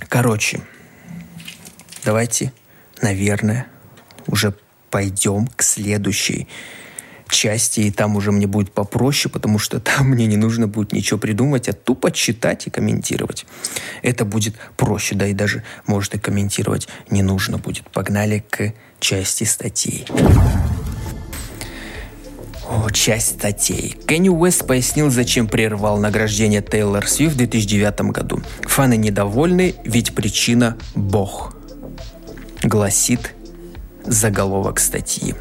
Короче, 0.07 0.62
давайте, 2.05 2.53
наверное, 3.01 3.67
уже 4.27 4.53
пойдем 4.89 5.48
к 5.48 5.62
следующей 5.62 6.48
части, 7.34 7.82
и 7.82 7.92
там 7.92 8.16
уже 8.16 8.32
мне 8.32 8.48
будет 8.48 8.72
попроще, 8.72 9.32
потому 9.32 9.60
что 9.60 9.80
там 9.80 10.10
мне 10.10 10.25
не 10.25 10.38
нужно 10.38 10.68
будет 10.68 10.94
ничего 10.94 11.20
придумать, 11.20 11.68
а 11.68 11.74
тупо 11.74 12.12
читать 12.12 12.68
и 12.68 12.70
комментировать. 12.70 13.46
Это 14.02 14.25
будет 14.25 14.56
проще, 14.78 15.16
да 15.16 15.28
и 15.28 15.34
даже, 15.34 15.63
может, 15.86 16.16
и 16.16 16.20
комментировать 16.20 16.88
не 17.10 17.24
нужно 17.24 17.58
будет. 17.58 17.90
Погнали 17.90 18.44
к 18.50 18.74
части 19.00 19.44
статей. 19.44 20.06
О, 22.70 22.90
часть 22.90 23.40
статей. 23.40 23.98
Кенни 24.08 24.30
Уэст 24.30 24.66
пояснил, 24.66 25.10
зачем 25.10 25.48
прервал 25.48 25.98
награждение 25.98 26.62
Тейлор 26.62 27.08
Свифт 27.08 27.36
в 27.36 27.38
2009 27.38 28.12
году. 28.12 28.42
Фаны 28.62 28.96
недовольны, 28.96 29.75
ведь 29.84 30.16
причина– 30.16 30.78
Бог. 30.96 31.56
Гласит 32.63 33.34
заголовок 34.06 34.80
статьи. 34.80 35.36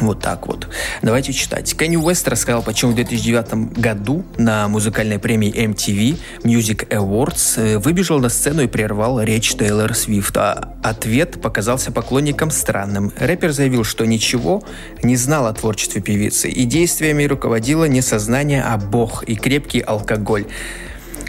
Вот 0.00 0.20
так 0.20 0.46
вот. 0.46 0.68
Давайте 1.02 1.32
читать. 1.32 1.76
Кенни 1.76 1.96
Уэст 1.96 2.26
рассказал, 2.28 2.62
почему 2.62 2.92
в 2.92 2.94
2009 2.94 3.78
году 3.78 4.24
на 4.36 4.68
музыкальной 4.68 5.18
премии 5.18 5.52
MTV 5.52 6.18
Music 6.42 6.88
Awards 6.88 7.60
э, 7.60 7.78
выбежал 7.78 8.18
на 8.18 8.28
сцену 8.28 8.62
и 8.62 8.66
прервал 8.66 9.20
речь 9.20 9.54
Тейлор 9.54 9.94
Свифт. 9.94 10.36
А 10.36 10.74
ответ 10.82 11.40
показался 11.40 11.92
поклонникам 11.92 12.50
странным. 12.50 13.12
Рэпер 13.18 13.52
заявил, 13.52 13.84
что 13.84 14.04
ничего 14.04 14.62
не 15.02 15.16
знал 15.16 15.46
о 15.46 15.52
творчестве 15.52 16.02
певицы, 16.02 16.48
и 16.48 16.64
действиями 16.64 17.24
руководило 17.24 17.84
не 17.84 18.00
сознание, 18.00 18.62
а 18.62 18.76
бог 18.78 19.22
и 19.24 19.36
крепкий 19.36 19.80
алкоголь. 19.80 20.46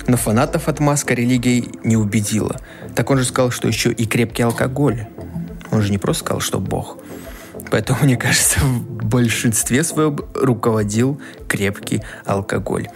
Но 0.08 0.18
фанатов 0.18 0.68
отмазка 0.68 1.14
религии 1.14 1.70
не 1.84 1.98
убедила. 1.98 2.60
Так 2.96 3.10
он 3.10 3.18
же 3.18 3.26
сказал, 3.26 3.52
что 3.52 3.68
еще 3.68 3.92
и 3.92 4.06
крепкий 4.06 4.44
алкоголь. 4.44 5.08
Он 5.72 5.82
же 5.82 5.92
не 5.92 5.98
просто 5.98 6.26
сказал, 6.26 6.42
что 6.42 6.60
бог. 6.60 6.98
Поэтому, 7.76 8.00
мне 8.04 8.16
кажется, 8.16 8.62
в 8.62 9.04
большинстве 9.04 9.84
своем 9.84 10.18
руководил 10.34 11.20
крепкий 11.50 12.04
алкоголь. 12.24 12.88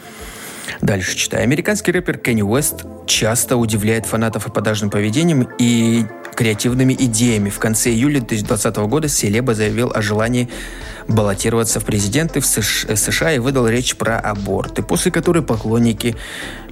Дальше 0.79 1.17
читаю. 1.17 1.43
Американский 1.43 1.91
рэпер 1.91 2.17
Кенни 2.17 2.43
Уэст 2.43 2.85
часто 3.05 3.57
удивляет 3.57 4.05
фанатов 4.05 4.47
эподажным 4.47 4.89
поведением 4.89 5.49
и 5.59 6.05
креативными 6.33 6.93
идеями. 6.97 7.49
В 7.49 7.59
конце 7.59 7.89
июля 7.89 8.21
2020 8.21 8.77
года 8.77 9.09
Селеба 9.09 9.53
заявил 9.53 9.91
о 9.93 10.01
желании 10.01 10.47
баллотироваться 11.09 11.81
в 11.81 11.83
президенты 11.83 12.39
в 12.39 12.45
США 12.45 13.33
и 13.33 13.39
выдал 13.39 13.67
речь 13.67 13.97
про 13.97 14.17
аборты, 14.17 14.81
после 14.81 15.11
которой 15.11 15.43
поклонники 15.43 16.15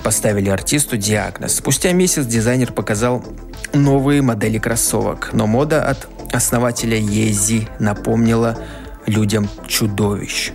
поставили 0.01 0.47
артисту 0.47 0.95
диагноз. 0.95 1.55
Спустя 1.55 1.91
месяц 1.91 2.25
дизайнер 2.25 2.71
показал 2.71 3.25
новые 3.73 4.21
модели 4.21 4.59
кроссовок, 4.59 5.31
но 5.33 5.45
мода 5.45 5.83
от 5.83 6.07
основателя 6.31 6.98
Ези 6.98 7.67
напомнила 7.79 8.57
людям 9.05 9.50
чудовищ. 9.67 10.51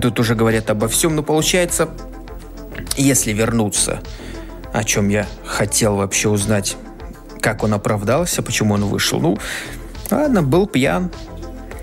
Тут 0.00 0.20
уже 0.20 0.34
говорят 0.34 0.70
обо 0.70 0.88
всем, 0.88 1.16
но 1.16 1.22
получается, 1.22 1.88
если 2.96 3.32
вернуться, 3.32 4.00
о 4.72 4.84
чем 4.84 5.08
я 5.08 5.26
хотел 5.44 5.96
вообще 5.96 6.28
узнать, 6.28 6.76
как 7.40 7.64
он 7.64 7.74
оправдался, 7.74 8.42
почему 8.42 8.74
он 8.74 8.84
вышел. 8.84 9.20
Ну, 9.20 9.38
ладно, 10.10 10.42
был 10.42 10.66
пьян, 10.66 11.10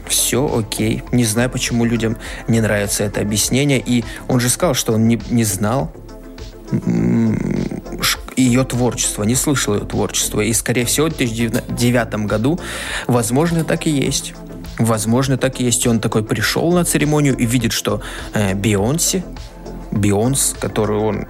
Все 0.07 0.49
окей. 0.57 1.03
Не 1.11 1.25
знаю, 1.25 1.49
почему 1.49 1.83
людям 1.83 2.17
не 2.47 2.61
нравится 2.61 3.03
это 3.03 3.19
объяснение. 3.19 3.81
И 3.85 4.05
он 4.29 4.39
же 4.39 4.47
сказал, 4.47 4.73
что 4.73 4.93
он 4.93 5.07
не, 5.07 5.19
не 5.29 5.43
знал 5.43 5.91
ее 8.41 8.63
творчество, 8.63 9.23
не 9.23 9.35
слышал 9.35 9.75
ее 9.75 9.85
творчество. 9.85 10.41
И, 10.41 10.53
скорее 10.53 10.85
всего, 10.85 11.07
в 11.07 11.17
2009 11.17 12.25
году, 12.25 12.59
возможно, 13.07 13.63
так 13.63 13.87
и 13.87 13.89
есть. 13.89 14.33
Возможно, 14.77 15.37
так 15.37 15.59
и 15.59 15.63
есть. 15.63 15.85
И 15.85 15.89
он 15.89 15.99
такой 15.99 16.23
пришел 16.23 16.71
на 16.71 16.85
церемонию 16.85 17.35
и 17.35 17.45
видит, 17.45 17.73
что 17.73 18.01
э, 18.33 18.53
Бейонсе, 18.53 19.23
Бейонс, 19.91 20.55
которую 20.59 21.01
он, 21.01 21.27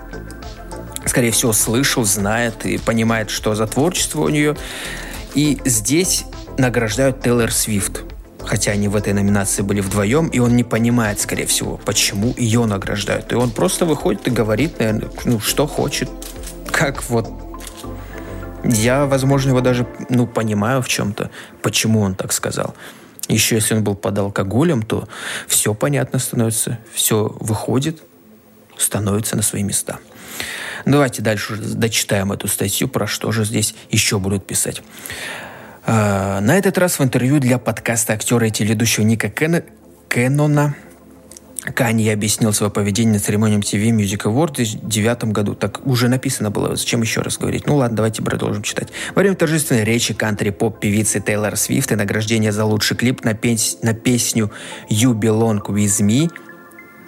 скорее 1.05 1.31
всего, 1.31 1.53
слышал, 1.53 2.03
знает 2.03 2.65
и 2.65 2.77
понимает, 2.77 3.29
что 3.29 3.55
за 3.55 3.67
творчество 3.67 4.21
у 4.21 4.29
нее. 4.29 4.57
И 5.33 5.59
здесь 5.65 6.25
награждают 6.57 7.21
Тейлор 7.21 7.51
Свифт. 7.51 8.03
Хотя 8.43 8.71
они 8.71 8.87
в 8.87 8.95
этой 8.95 9.11
номинации 9.11 9.61
были 9.61 9.81
вдвоем, 9.81 10.27
и 10.27 10.39
он 10.39 10.55
не 10.55 10.63
понимает, 10.63 11.19
скорее 11.19 11.45
всего, 11.47 11.77
почему 11.83 12.33
ее 12.37 12.65
награждают. 12.65 13.33
И 13.33 13.35
он 13.35 13.51
просто 13.51 13.85
выходит 13.85 14.25
и 14.27 14.31
говорит, 14.31 14.79
наверное, 14.79 15.09
ну, 15.25 15.39
что 15.39 15.67
хочет. 15.67 16.09
Как 16.77 17.03
вот 17.09 17.27
я, 18.63 19.07
возможно, 19.07 19.49
его 19.49 19.61
даже, 19.61 19.87
ну, 20.09 20.27
понимаю 20.27 20.83
в 20.83 20.87
чем-то, 20.87 21.31
почему 21.63 22.01
он 22.01 22.13
так 22.13 22.31
сказал. 22.31 22.75
Еще 23.27 23.55
если 23.55 23.73
он 23.73 23.83
был 23.83 23.95
под 23.95 24.15
алкоголем, 24.19 24.83
то 24.83 25.07
все 25.47 25.73
понятно 25.73 26.19
становится, 26.19 26.77
все 26.93 27.35
выходит, 27.39 28.03
становится 28.77 29.35
на 29.35 29.41
свои 29.41 29.63
места. 29.63 29.97
Давайте 30.85 31.23
дальше 31.23 31.55
дочитаем 31.55 32.31
эту 32.31 32.47
статью, 32.47 32.87
про 32.87 33.07
что 33.07 33.31
же 33.31 33.43
здесь 33.43 33.73
еще 33.89 34.19
будут 34.19 34.45
писать. 34.45 34.83
А, 35.83 36.39
на 36.41 36.59
этот 36.59 36.77
раз 36.77 36.99
в 36.99 37.03
интервью 37.03 37.39
для 37.39 37.57
подкаста 37.57 38.13
актера 38.13 38.47
и 38.47 38.51
телеведущего 38.51 39.03
Ника 39.03 39.29
Кеннона 40.09 40.75
Канье 41.73 42.13
объяснил 42.13 42.53
свое 42.53 42.71
поведение 42.71 43.15
на 43.15 43.19
церемонии 43.19 43.59
MTV 43.59 43.91
Music 43.91 44.23
Awards 44.23 44.51
в 44.51 44.87
2009 44.87 45.23
году. 45.25 45.55
Так 45.55 45.85
уже 45.85 46.07
написано 46.07 46.49
было, 46.49 46.75
зачем 46.75 47.01
еще 47.01 47.21
раз 47.21 47.37
говорить? 47.37 47.67
Ну 47.67 47.77
ладно, 47.77 47.97
давайте 47.97 48.21
продолжим 48.21 48.63
читать. 48.63 48.89
Во 49.15 49.21
время 49.21 49.35
торжественной 49.35 49.83
речи 49.83 50.13
кантри-поп 50.13 50.79
певицы 50.79 51.19
Тейлор 51.19 51.57
Свифт 51.57 51.91
и 51.91 51.95
награждения 51.95 52.51
за 52.51 52.65
лучший 52.65 52.95
клип 52.97 53.23
на, 53.23 53.33
пес... 53.33 53.79
на 53.81 53.93
песню 53.93 54.51
«You 54.89 55.13
Belong 55.13 55.61
With 55.65 56.01
Me» 56.01 56.31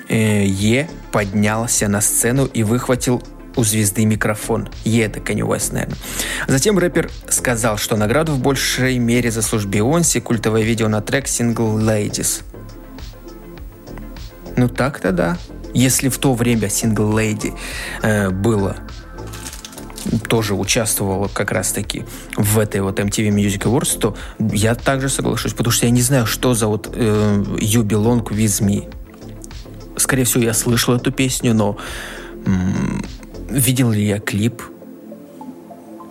э, 0.10 0.46
Е 0.46 0.90
поднялся 1.12 1.88
на 1.88 2.02
сцену 2.02 2.46
и 2.46 2.64
выхватил 2.64 3.24
у 3.56 3.64
звезды 3.64 4.06
микрофон. 4.06 4.70
Е 4.86 5.04
это 5.04 5.20
Kanye 5.20 5.46
West, 5.46 5.74
наверное. 5.74 5.98
Затем 6.48 6.78
рэпер 6.78 7.10
сказал, 7.28 7.78
что 7.78 7.96
награду 7.96 8.34
в 8.34 8.40
большей 8.40 8.98
мере 8.98 9.32
заслужит 9.32 9.70
Бейонсе, 9.70 10.22
культовое 10.22 10.64
видео 10.64 10.88
на 10.88 11.02
трек 11.02 11.26
Single 11.26 11.80
Ladies. 11.80 12.44
Ну 14.60 14.68
так-то 14.68 15.14
да. 15.14 15.38
Если 15.74 16.10
в 16.10 16.18
то 16.18 16.34
время 16.34 16.68
Single 16.68 17.14
Lady 17.14 17.54
э, 18.02 18.30
было 18.30 18.76
тоже 20.28 20.54
участвовала 20.54 21.30
как 21.30 21.52
раз-таки 21.52 22.04
в 22.36 22.60
этой 22.60 22.82
вот 22.82 23.00
MTV 23.00 23.30
Music 23.30 23.62
Awards, 23.62 23.98
то 23.98 24.18
я 24.38 24.76
также 24.76 25.08
соглашусь, 25.08 25.54
потому 25.54 25.72
что 25.72 25.86
я 25.86 25.92
не 25.94 26.02
знаю, 26.02 26.26
что 26.26 26.54
за 26.54 26.68
вот 26.68 26.90
э, 26.94 27.44
You 27.62 27.84
Belong 27.84 28.26
With 28.26 28.62
Me. 28.62 28.94
Скорее 29.96 30.26
всего, 30.26 30.44
я 30.44 30.54
слышал 30.54 30.94
эту 30.94 31.14
песню, 31.14 31.54
но 31.54 31.78
м- 32.46 33.02
видел 33.50 33.92
ли 33.92 34.06
я 34.06 34.20
клип? 34.20 34.62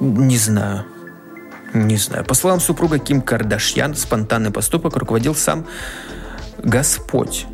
Не 0.00 0.38
знаю. 0.38 0.86
Не 1.74 1.98
знаю. 1.98 2.24
По 2.24 2.32
словам 2.32 2.60
супруга 2.60 2.98
Ким 2.98 3.20
Кардашьян, 3.20 3.94
спонтанный 3.94 4.50
поступок 4.50 4.96
руководил 4.96 5.34
сам 5.34 5.66
Господь. 6.56 7.46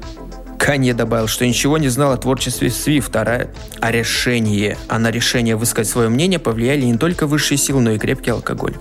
Канье 0.64 0.94
добавил, 0.94 1.28
что 1.28 1.46
ничего 1.46 1.76
не 1.76 1.88
знал 1.88 2.12
о 2.12 2.16
творчестве 2.16 2.70
Свифт, 2.70 3.14
а, 3.16 3.48
а 3.80 3.90
решение, 3.92 4.78
а 4.88 4.98
на 4.98 5.10
решение 5.10 5.56
высказать 5.56 5.92
свое 5.92 6.08
мнение 6.08 6.38
повлияли 6.38 6.86
не 6.86 6.96
только 6.96 7.26
высшие 7.26 7.58
силы, 7.58 7.82
но 7.82 7.90
и 7.90 7.98
крепкий 7.98 8.30
алкоголь. 8.30 8.72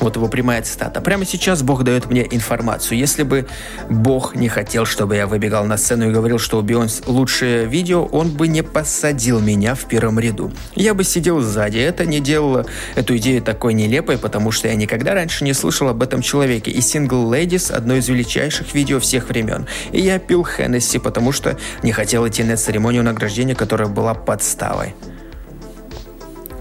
Вот 0.00 0.16
его 0.16 0.28
прямая 0.28 0.62
цитата. 0.62 1.00
Прямо 1.00 1.24
сейчас 1.24 1.62
Бог 1.62 1.84
дает 1.84 2.10
мне 2.10 2.26
информацию. 2.30 2.98
Если 2.98 3.22
бы 3.22 3.46
Бог 3.88 4.34
не 4.34 4.48
хотел, 4.48 4.84
чтобы 4.84 5.16
я 5.16 5.26
выбегал 5.26 5.64
на 5.64 5.76
сцену 5.76 6.08
и 6.08 6.12
говорил, 6.12 6.38
что 6.38 6.58
у 6.58 6.62
Бейонс 6.62 7.02
лучшее 7.06 7.66
видео, 7.66 8.04
он 8.04 8.30
бы 8.30 8.48
не 8.48 8.62
посадил 8.62 9.40
меня 9.40 9.74
в 9.74 9.84
первом 9.84 10.18
ряду. 10.18 10.52
Я 10.74 10.94
бы 10.94 11.04
сидел 11.04 11.40
сзади. 11.40 11.78
Это 11.78 12.04
не 12.06 12.20
делало 12.20 12.66
эту 12.94 13.16
идею 13.16 13.42
такой 13.42 13.74
нелепой, 13.74 14.18
потому 14.18 14.50
что 14.50 14.68
я 14.68 14.74
никогда 14.74 15.14
раньше 15.14 15.44
не 15.44 15.52
слышал 15.52 15.88
об 15.88 16.02
этом 16.02 16.22
человеке. 16.22 16.70
И 16.70 16.78
Single 16.78 17.30
Ladies– 17.30 17.72
одно 17.72 17.94
из 17.94 18.08
величайших 18.08 18.74
видео 18.74 19.00
всех 19.00 19.28
времен. 19.28 19.66
И 19.92 20.00
я 20.00 20.18
пил 20.18 20.44
Хеннесси, 20.44 20.98
потому 20.98 21.32
что 21.32 21.56
не 21.82 21.92
хотел 21.92 22.26
идти 22.26 22.42
на 22.44 22.56
церемонию 22.56 23.02
награждения, 23.02 23.54
которая 23.54 23.88
была 23.88 24.14
подставой. 24.14 24.94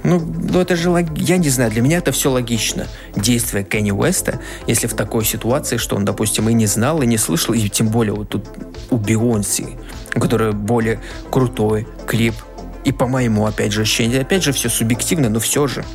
Ну, 0.03 0.19
ну 0.19 0.59
это 0.59 0.75
же, 0.75 0.89
я 1.15 1.37
не 1.37 1.49
знаю, 1.49 1.71
для 1.71 1.81
меня 1.81 1.97
это 1.97 2.11
все 2.11 2.31
логично. 2.31 2.87
Действие 3.15 3.63
Кенни 3.63 3.91
Уэста, 3.91 4.39
если 4.67 4.87
в 4.87 4.93
такой 4.93 5.23
ситуации, 5.25 5.77
что 5.77 5.95
он, 5.95 6.05
допустим, 6.05 6.49
и 6.49 6.53
не 6.53 6.65
знал, 6.65 7.01
и 7.01 7.05
не 7.05 7.17
слышал, 7.17 7.53
и 7.53 7.69
тем 7.69 7.89
более 7.89 8.13
вот 8.13 8.29
тут 8.29 8.45
у 8.89 8.97
Бейонси, 8.97 9.77
у 10.15 10.19
которой 10.19 10.53
более 10.53 10.99
крутой 11.29 11.87
клип, 12.07 12.35
и 12.83 12.91
по 12.91 13.07
моему, 13.07 13.45
опять 13.45 13.71
же, 13.71 13.81
ощущению, 13.81 14.21
опять 14.21 14.43
же, 14.43 14.53
все 14.53 14.69
субъективно, 14.69 15.29
но 15.29 15.39
все 15.39 15.67
же. 15.67 15.85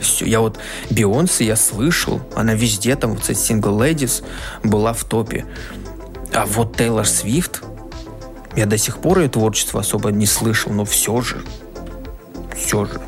Все, 0.00 0.26
я 0.26 0.40
вот 0.40 0.58
Бейонсе 0.90 1.46
я 1.46 1.56
слышал, 1.56 2.20
она 2.34 2.54
везде 2.54 2.96
там, 2.96 3.14
вот 3.14 3.22
эта 3.22 3.32
Single 3.32 3.78
Ladies 3.78 4.24
была 4.64 4.92
в 4.92 5.04
топе. 5.04 5.46
А 6.34 6.46
вот 6.46 6.76
Тейлор 6.76 7.06
Свифт, 7.06 7.62
я 8.56 8.66
до 8.66 8.76
сих 8.76 8.98
пор 8.98 9.20
ее 9.20 9.28
творчество 9.28 9.80
особо 9.80 10.10
не 10.10 10.26
слышал, 10.26 10.72
но 10.72 10.84
все 10.84 11.20
же, 11.20 11.42
все 12.56 12.84
же. 12.84 13.00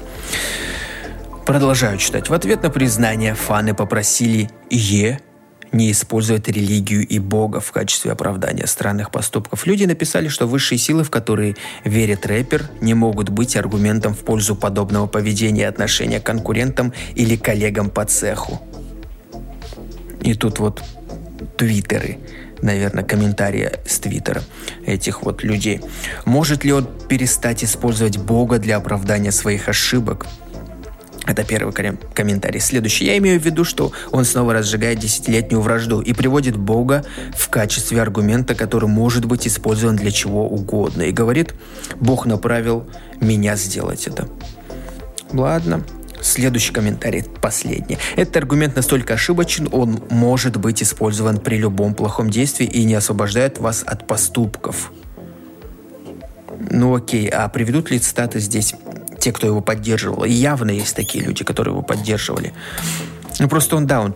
Продолжаю 1.47 1.99
читать. 1.99 2.29
В 2.29 2.35
ответ 2.35 2.63
на 2.63 2.71
признание 2.71 3.35
фаны 3.35 3.75
попросили 3.75 4.51
Е 4.71 5.21
не 5.73 5.91
использовать 5.91 6.49
религию 6.49 7.07
и 7.07 7.19
Бога 7.19 7.61
в 7.61 7.73
качестве 7.73 8.13
оправдания 8.13 8.67
странных 8.67 9.11
поступков. 9.11 9.67
Люди 9.67 9.85
написали, 9.85 10.29
что 10.29 10.47
высшие 10.47 10.79
силы, 10.79 11.05
в 11.05 11.11
которые 11.11 11.57
верит 11.85 12.27
рэпер, 12.27 12.71
не 12.81 12.95
могут 12.95 13.29
быть 13.29 13.57
аргументом 13.57 14.15
в 14.15 14.21
пользу 14.21 14.57
подобного 14.57 15.07
поведения 15.07 15.63
и 15.63 15.65
отношения 15.65 16.21
к 16.21 16.25
конкурентам 16.25 16.93
или 17.15 17.37
коллегам 17.37 17.91
по 17.91 18.05
цеху. 18.05 18.61
И 20.23 20.35
тут 20.35 20.59
вот 20.59 20.83
твиттеры 21.57 22.19
наверное, 22.63 23.05
комментария 23.05 23.81
с 23.87 23.99
Твиттера 23.99 24.43
этих 24.87 25.23
вот 25.23 25.43
людей. 25.43 25.81
Может 26.25 26.65
ли 26.65 26.73
он 26.73 26.89
перестать 27.09 27.65
использовать 27.65 28.19
Бога 28.19 28.59
для 28.59 28.77
оправдания 28.77 29.33
своих 29.33 29.69
ошибок? 29.69 30.27
Это 31.27 31.45
первый 31.45 31.75
комментарий. 32.15 32.59
Следующий. 32.59 33.05
Я 33.05 33.19
имею 33.19 33.39
в 33.39 33.45
виду, 33.45 33.63
что 33.63 33.93
он 34.13 34.25
снова 34.25 34.55
разжигает 34.55 34.99
десятилетнюю 34.99 35.61
вражду 35.61 36.01
и 36.01 36.15
приводит 36.15 36.57
Бога 36.57 37.05
в 37.37 37.51
качестве 37.51 38.01
аргумента, 38.01 38.55
который 38.55 38.89
может 38.89 39.27
быть 39.27 39.47
использован 39.47 39.97
для 39.97 40.11
чего 40.11 40.49
угодно. 40.49 41.03
И 41.03 41.13
говорит, 41.13 41.55
Бог 41.97 42.25
направил 42.25 42.89
меня 43.21 43.57
сделать 43.57 44.07
это. 44.07 44.27
Ладно, 45.31 45.85
Следующий 46.21 46.73
комментарий, 46.73 47.25
последний. 47.41 47.99
Этот 48.17 48.37
аргумент 48.37 48.77
настолько 48.77 49.15
ошибочен, 49.15 49.69
он 49.73 50.03
может 50.11 50.57
быть 50.57 50.83
использован 50.83 51.39
при 51.39 51.57
любом 51.57 51.95
плохом 51.95 52.31
действии 52.31 52.67
и 52.67 52.85
не 52.85 52.95
освобождает 52.95 53.59
вас 53.59 53.85
от 53.87 54.07
поступков. 54.07 54.93
Ну 56.71 56.95
окей, 56.97 57.29
а 57.29 57.49
приведут 57.49 57.91
ли 57.91 57.99
цитаты 57.99 58.41
здесь 58.41 58.75
те, 59.21 59.33
кто 59.33 59.47
его 59.47 59.61
поддерживал? 59.61 60.25
И 60.25 60.31
явно 60.31 60.71
есть 60.71 60.97
такие 60.97 61.25
люди, 61.25 61.45
которые 61.45 61.73
его 61.73 61.83
поддерживали. 61.83 62.53
Ну 63.39 63.49
просто 63.49 63.77
он, 63.77 63.87
да, 63.87 64.01
он 64.01 64.15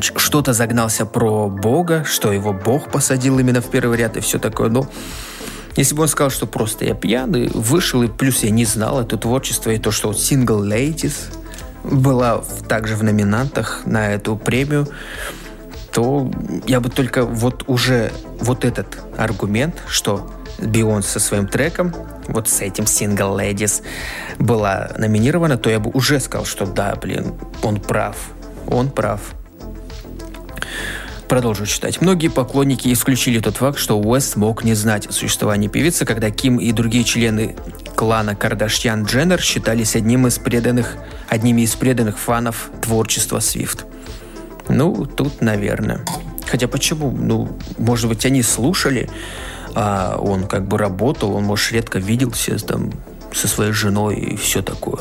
что-то 0.00 0.52
загнался 0.52 1.06
про 1.06 1.48
Бога, 1.48 2.04
что 2.04 2.32
его 2.32 2.52
Бог 2.52 2.90
посадил 2.90 3.38
именно 3.38 3.60
в 3.60 3.70
первый 3.70 3.98
ряд 3.98 4.16
и 4.16 4.20
все 4.20 4.38
такое. 4.38 4.68
Но 4.68 4.86
если 5.76 5.94
бы 5.94 6.02
он 6.02 6.08
сказал, 6.08 6.30
что 6.30 6.46
просто 6.46 6.84
я 6.84 6.94
пьяный, 6.94 7.48
вышел, 7.48 8.02
и 8.02 8.08
плюс 8.08 8.42
я 8.42 8.50
не 8.50 8.64
знал 8.64 9.00
это 9.00 9.16
творчество, 9.16 9.70
и 9.70 9.78
то, 9.78 9.90
что 9.90 10.08
вот 10.08 10.16
Single 10.16 10.66
Ladies 10.66 11.14
была 11.84 12.42
также 12.68 12.96
в 12.96 13.02
номинантах 13.02 13.82
на 13.86 14.12
эту 14.12 14.36
премию, 14.36 14.88
то 15.92 16.30
я 16.66 16.80
бы 16.80 16.88
только 16.88 17.24
вот 17.24 17.64
уже 17.66 18.12
вот 18.40 18.64
этот 18.64 18.98
аргумент, 19.16 19.82
что 19.88 20.30
Бионс 20.58 21.06
со 21.06 21.20
своим 21.20 21.48
треком, 21.48 21.94
вот 22.28 22.48
с 22.48 22.60
этим 22.60 22.84
Single 22.84 23.36
Ladies 23.36 23.82
была 24.38 24.90
номинирована, 24.96 25.58
то 25.58 25.70
я 25.70 25.80
бы 25.80 25.90
уже 25.90 26.20
сказал, 26.20 26.46
что 26.46 26.66
да, 26.66 26.94
блин, 26.94 27.34
он 27.62 27.80
прав. 27.80 28.16
Он 28.68 28.90
прав. 28.90 29.20
Продолжу 31.32 31.64
читать. 31.64 32.02
Многие 32.02 32.28
поклонники 32.28 32.92
исключили 32.92 33.40
тот 33.40 33.56
факт, 33.56 33.78
что 33.78 33.98
Уэст 33.98 34.36
мог 34.36 34.64
не 34.64 34.74
знать 34.74 35.06
о 35.06 35.12
существовании 35.12 35.66
певицы, 35.66 36.04
когда 36.04 36.28
Ким 36.30 36.58
и 36.58 36.72
другие 36.72 37.04
члены 37.04 37.56
клана 37.96 38.36
Кардашьян 38.36 39.04
Дженнер 39.04 39.40
считались 39.40 39.96
одним 39.96 40.26
из 40.26 40.38
преданных, 40.38 40.96
одними 41.30 41.62
из 41.62 41.74
преданных 41.74 42.18
фанов 42.18 42.70
творчества 42.82 43.40
Свифт. 43.40 43.86
Ну, 44.68 45.06
тут, 45.06 45.40
наверное. 45.40 46.04
Хотя 46.46 46.68
почему? 46.68 47.10
Ну, 47.10 47.56
может 47.78 48.10
быть, 48.10 48.26
они 48.26 48.42
слушали, 48.42 49.08
а 49.74 50.18
он 50.20 50.46
как 50.46 50.68
бы 50.68 50.76
работал, 50.76 51.34
он, 51.34 51.44
может, 51.44 51.72
редко 51.72 51.98
виделся 51.98 52.58
там 52.58 52.92
со 53.32 53.48
своей 53.48 53.72
женой 53.72 54.16
и 54.16 54.36
все 54.36 54.60
такое. 54.60 55.00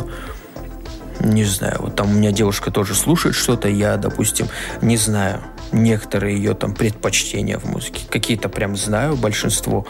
Не 1.19 1.43
знаю, 1.43 1.79
вот 1.81 1.97
там 1.97 2.09
у 2.09 2.13
меня 2.13 2.31
девушка 2.31 2.71
тоже 2.71 2.95
слушает 2.95 3.35
что-то, 3.35 3.67
я, 3.67 3.97
допустим, 3.97 4.47
не 4.81 4.95
знаю 4.95 5.41
некоторые 5.71 6.37
ее 6.37 6.53
там 6.53 6.73
предпочтения 6.73 7.57
в 7.57 7.65
музыке. 7.65 8.05
Какие-то 8.09 8.49
прям 8.49 8.75
знаю, 8.75 9.15
большинство. 9.15 9.85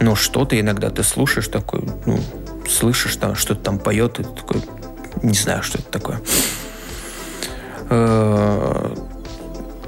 Но 0.00 0.14
что-то 0.14 0.58
иногда 0.58 0.90
ты 0.90 1.02
слушаешь 1.02 1.48
такой, 1.48 1.82
ну, 2.06 2.18
слышишь 2.68 3.16
там, 3.16 3.34
что-то 3.34 3.62
там 3.62 3.78
поет, 3.78 4.20
и 4.20 4.24
такой, 4.24 4.62
не 5.22 5.34
знаю, 5.34 5.62
что 5.62 5.78
это 5.78 5.90
такое. 5.90 6.20
Э, 7.90 8.94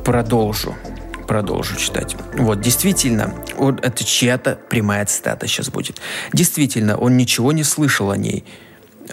продолжу 0.05 0.75
продолжу 1.25 1.77
читать. 1.77 2.17
Вот, 2.35 2.61
действительно, 2.61 3.35
он, 3.59 3.79
это 3.83 4.05
чья-то 4.05 4.59
прямая 4.69 5.05
цитата 5.07 5.47
сейчас 5.47 5.71
будет. 5.71 6.01
Действительно, 6.33 6.97
он 6.97 7.17
ничего 7.17 7.53
не 7.53 7.65
слышал 7.65 8.11
о 8.11 8.17
ней. 8.17 8.45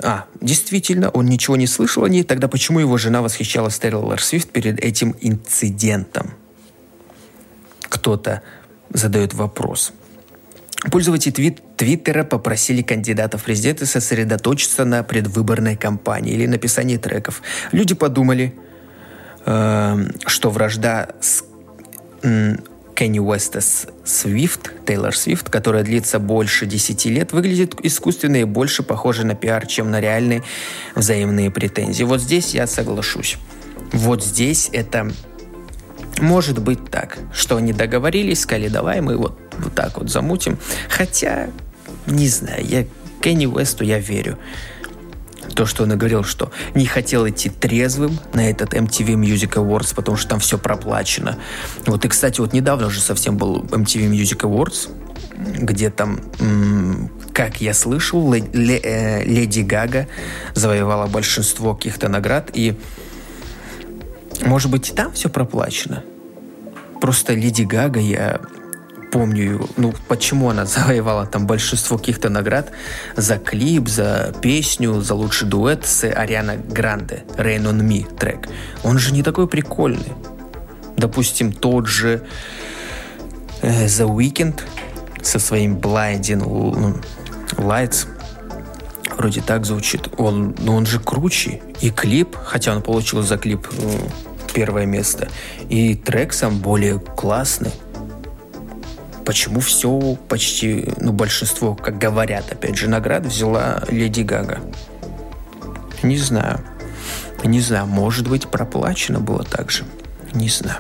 А, 0.02 0.26
действительно, 0.40 1.10
он 1.10 1.26
ничего 1.26 1.56
не 1.56 1.68
слышал 1.68 2.04
о 2.04 2.10
ней, 2.10 2.24
тогда 2.24 2.48
почему 2.48 2.80
его 2.80 2.98
жена 2.98 3.22
восхищалась 3.22 3.78
Тейлор 3.80 4.22
Свифт 4.22 4.50
перед 4.50 4.80
этим 4.80 5.16
инцидентом? 5.20 6.34
Кто-то 7.82 8.42
задает 8.90 9.34
вопрос. 9.34 9.94
Пользователи 10.90 11.32
твит 11.32 11.62
Твиттера 11.78 12.24
попросили 12.24 12.82
кандидатов 12.82 13.42
в 13.42 13.46
президенты 13.46 13.86
сосредоточиться 13.86 14.86
на 14.86 15.04
предвыборной 15.04 15.76
кампании 15.76 16.34
или 16.34 16.46
написании 16.46 16.98
треков. 16.98 17.42
Люди 17.72 17.96
подумали, 17.96 18.54
э, 19.46 19.98
что 20.28 20.50
вражда 20.52 21.10
с 21.20 21.44
Кенни 23.02 23.18
Уэста 23.18 23.62
Свифт, 24.06 24.86
Тейлор 24.86 25.18
Свифт, 25.18 25.50
которая 25.50 25.82
длится 25.82 26.20
больше 26.20 26.68
10 26.68 27.06
лет, 27.06 27.32
выглядит 27.32 27.74
искусственно 27.82 28.36
и 28.36 28.44
больше 28.44 28.84
похожа 28.84 29.26
на 29.26 29.34
пиар, 29.34 29.66
чем 29.66 29.90
на 29.90 30.00
реальные 30.00 30.44
взаимные 30.94 31.50
претензии. 31.50 32.04
Вот 32.04 32.22
здесь 32.22 32.54
я 32.54 32.68
соглашусь. 32.68 33.40
Вот 33.92 34.24
здесь 34.24 34.70
это 34.72 35.12
может 36.20 36.60
быть 36.60 36.92
так, 36.92 37.18
что 37.34 37.58
они 37.58 37.74
договорились, 37.74 38.42
сказали, 38.42 38.68
давай 38.68 39.02
мы 39.02 39.18
вот, 39.18 39.36
вот 39.58 39.74
так 39.74 39.98
вот 39.98 40.12
замутим. 40.12 40.60
Хотя, 40.88 41.50
не 42.06 42.28
знаю, 42.28 42.64
я 42.64 42.86
Кенни 43.20 43.48
Уэсту 43.48 43.84
я 43.84 43.98
верю 43.98 44.38
то, 45.54 45.66
что 45.66 45.84
он 45.84 45.94
и 45.94 45.96
говорил, 45.96 46.24
что 46.24 46.52
не 46.76 46.86
хотел 46.86 47.28
идти 47.28 47.50
трезвым 47.50 48.20
на 48.34 48.50
этот 48.50 48.74
MTV 48.74 49.16
Music 49.16 49.54
Awards, 49.54 49.94
потому 49.96 50.18
что 50.18 50.30
там 50.30 50.40
все 50.40 50.58
проплачено. 50.58 51.38
Вот 51.86 52.06
и, 52.06 52.08
кстати, 52.08 52.40
вот 52.40 52.54
недавно 52.54 52.88
уже 52.88 53.02
совсем 53.02 53.38
был 53.38 53.64
MTV 53.64 54.12
Music 54.12 54.40
Awards, 54.42 54.90
где 55.38 55.90
там, 55.90 56.20
как 57.34 57.62
я 57.62 57.74
слышал, 57.74 58.34
э, 58.34 59.24
Леди 59.24 59.62
Гага 59.62 60.08
завоевала 60.54 61.08
большинство 61.08 61.76
каких-то 61.76 62.10
наград, 62.10 62.52
и 62.54 62.78
может 64.46 64.70
быть 64.70 64.90
и 64.90 64.94
там 64.94 65.12
все 65.14 65.30
проплачено. 65.30 66.04
Просто 67.00 67.34
Леди 67.34 67.64
Гага, 67.64 68.00
я 68.00 68.42
помню, 69.12 69.68
ну, 69.78 69.94
почему 70.08 70.50
она 70.50 70.66
завоевала 70.66 71.26
там 71.26 71.46
большинство 71.46 71.98
каких-то 71.98 72.30
наград 72.30 72.72
за 73.16 73.38
клип, 73.38 73.88
за 73.88 74.34
песню, 74.42 75.02
за 75.02 75.14
лучший 75.16 75.48
дуэт 75.48 75.86
с 75.86 76.04
Ариана 76.06 76.56
Гранде, 76.56 77.24
Rain 77.38 77.64
on 77.64 77.82
Me 77.82 78.06
трек. 78.18 78.48
Он 78.84 78.98
же 78.98 79.14
не 79.14 79.22
такой 79.22 79.48
прикольный. 79.48 80.14
Допустим, 80.98 81.52
тот 81.52 81.88
же 81.88 82.24
э, 83.62 83.86
The 83.86 84.08
Weeknd 84.08 84.60
со 85.22 85.40
своим 85.40 85.78
Blinding 85.78 87.02
Lights, 87.58 88.08
вроде 89.18 89.42
так 89.42 89.66
звучит. 89.66 90.10
Он, 90.18 90.56
ну, 90.60 90.76
он 90.76 90.86
же 90.86 91.00
круче. 91.00 91.62
И 91.82 91.90
клип, 91.90 92.36
хотя 92.36 92.76
он 92.76 92.82
получил 92.82 93.22
за 93.22 93.38
клип 93.38 93.68
первое 94.54 94.86
место, 94.86 95.30
и 95.70 95.96
трек 95.96 96.34
сам 96.34 96.60
более 96.60 97.00
классный 97.00 97.72
почему 99.32 99.62
все 99.62 100.18
почти, 100.28 100.90
ну, 100.98 101.14
большинство, 101.14 101.74
как 101.74 101.98
говорят, 101.98 102.52
опять 102.52 102.76
же, 102.76 102.90
наград 102.90 103.26
взяла 103.26 103.82
Леди 103.88 104.24
Гага. 104.24 104.60
Не 106.04 106.18
знаю. 106.18 106.60
Не 107.46 107.62
знаю, 107.62 107.88
может 107.88 108.28
быть, 108.28 108.50
проплачено 108.50 109.22
было 109.22 109.46
так 109.46 109.72
же. 109.72 109.86
Не 110.34 110.50
знаю. 110.50 110.80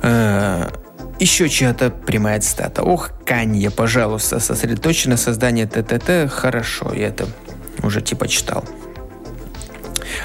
Э, 0.00 0.70
еще 1.18 1.50
чья-то 1.50 1.90
прямая 1.90 2.40
цитата. 2.40 2.82
Ох, 2.82 3.10
Канье, 3.26 3.70
пожалуйста, 3.70 4.40
сосредоточено 4.40 5.18
создание 5.18 5.66
ТТТ. 5.66 6.32
Хорошо, 6.32 6.94
я 6.94 7.08
это 7.08 7.26
уже 7.82 8.00
типа 8.00 8.26
читал. 8.26 8.64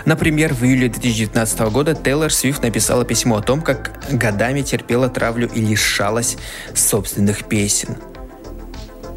Например, 0.05 0.53
в 0.53 0.63
июле 0.63 0.87
2019 0.87 1.59
года 1.71 1.95
Тейлор 1.95 2.31
Свифт 2.31 2.61
написала 2.61 3.03
письмо 3.05 3.37
о 3.37 3.41
том, 3.41 3.61
как 3.61 3.91
годами 4.11 4.61
терпела 4.61 5.09
травлю 5.09 5.49
и 5.53 5.61
лишалась 5.61 6.37
собственных 6.75 7.45
песен. 7.45 7.97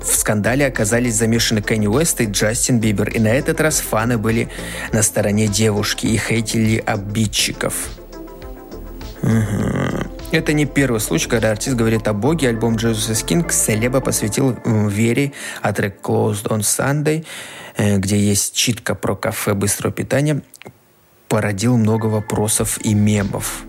В 0.00 0.16
скандале 0.16 0.66
оказались 0.66 1.16
замешаны 1.16 1.60
Кенни 1.60 1.86
Уэст 1.86 2.22
и 2.22 2.24
Джастин 2.24 2.80
Бибер, 2.80 3.10
и 3.10 3.18
на 3.18 3.28
этот 3.28 3.60
раз 3.60 3.80
фаны 3.80 4.16
были 4.16 4.48
на 4.92 5.02
стороне 5.02 5.48
девушки 5.48 6.06
и 6.06 6.16
хейтили 6.16 6.82
обидчиков. 6.84 7.74
Угу. 9.22 10.08
Это 10.30 10.52
не 10.52 10.64
первый 10.64 11.00
случай, 11.00 11.28
когда 11.28 11.50
артист 11.50 11.76
говорит 11.76 12.08
о 12.08 12.14
боге. 12.14 12.48
Альбом 12.48 12.76
Jesus 12.76 13.12
is 13.12 13.26
King 13.26 13.50
Селеба 13.52 14.00
посвятил 14.00 14.56
вере, 14.64 15.32
а 15.60 15.72
трек 15.74 16.00
Closed 16.02 16.44
on 16.44 16.60
Sunday, 16.60 17.26
э, 17.76 17.98
где 17.98 18.18
есть 18.18 18.54
читка 18.54 18.94
про 18.94 19.16
кафе 19.16 19.54
быстрого 19.54 19.92
питания, 19.92 20.42
породил 21.28 21.76
много 21.76 22.06
вопросов 22.06 22.78
и 22.84 22.94
мемов. 22.94 23.64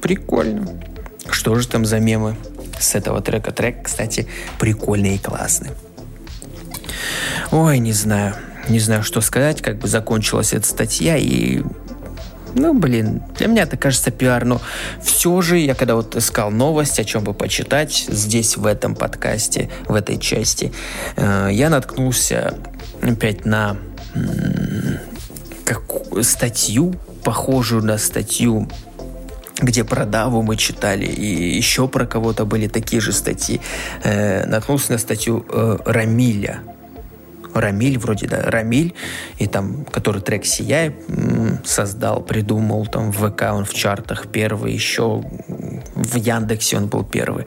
Прикольно. 0.00 0.68
Что 1.30 1.54
же 1.56 1.66
там 1.66 1.84
за 1.84 1.98
мемы 1.98 2.36
с 2.78 2.94
этого 2.94 3.20
трека? 3.20 3.50
Трек, 3.52 3.84
кстати, 3.84 4.28
прикольный 4.58 5.16
и 5.16 5.18
классный. 5.18 5.70
Ой, 7.50 7.78
не 7.78 7.92
знаю. 7.92 8.34
Не 8.68 8.78
знаю, 8.78 9.02
что 9.02 9.20
сказать. 9.20 9.62
Как 9.62 9.78
бы 9.78 9.88
закончилась 9.88 10.52
эта 10.52 10.66
статья 10.66 11.16
и 11.16 11.62
ну, 12.56 12.72
блин, 12.72 13.20
для 13.36 13.48
меня 13.48 13.62
это 13.64 13.76
кажется 13.76 14.12
пиар, 14.12 14.44
но 14.44 14.60
все 15.02 15.40
же 15.42 15.58
я 15.58 15.74
когда 15.74 15.96
вот 15.96 16.14
искал 16.14 16.52
новость, 16.52 17.00
о 17.00 17.04
чем 17.04 17.24
бы 17.24 17.34
почитать 17.34 18.06
здесь, 18.08 18.56
в 18.56 18.64
этом 18.64 18.94
подкасте, 18.94 19.70
в 19.88 19.94
этой 19.94 20.18
части, 20.18 20.72
э, 21.16 21.48
я 21.50 21.68
наткнулся 21.68 22.56
опять 23.02 23.44
на 23.44 23.76
как 25.64 25.82
статью, 26.22 26.94
похожую 27.22 27.82
на 27.82 27.98
статью 27.98 28.68
где 29.60 29.84
про 29.84 30.04
Даву 30.04 30.42
мы 30.42 30.56
читали, 30.56 31.06
и 31.06 31.56
еще 31.56 31.86
про 31.86 32.06
кого-то 32.06 32.44
были 32.44 32.66
такие 32.66 33.00
же 33.00 33.12
статьи. 33.12 33.60
Э, 34.02 34.44
наткнулся 34.46 34.92
на 34.92 34.98
статью 34.98 35.46
э, 35.48 35.78
Рамиля. 35.84 36.60
Рамиль 37.54 37.98
вроде, 37.98 38.26
да, 38.26 38.42
Рамиль, 38.42 38.94
и 39.38 39.46
там, 39.46 39.84
который 39.84 40.20
трек 40.20 40.44
«Сияй» 40.44 40.96
создал, 41.64 42.20
придумал, 42.20 42.86
там 42.86 43.12
в 43.12 43.30
ВК 43.30 43.42
он 43.52 43.64
в 43.64 43.72
чартах 43.72 44.26
первый, 44.26 44.72
еще 44.72 45.22
в 45.94 46.16
Яндексе 46.16 46.76
он 46.76 46.88
был 46.88 47.04
первый. 47.04 47.46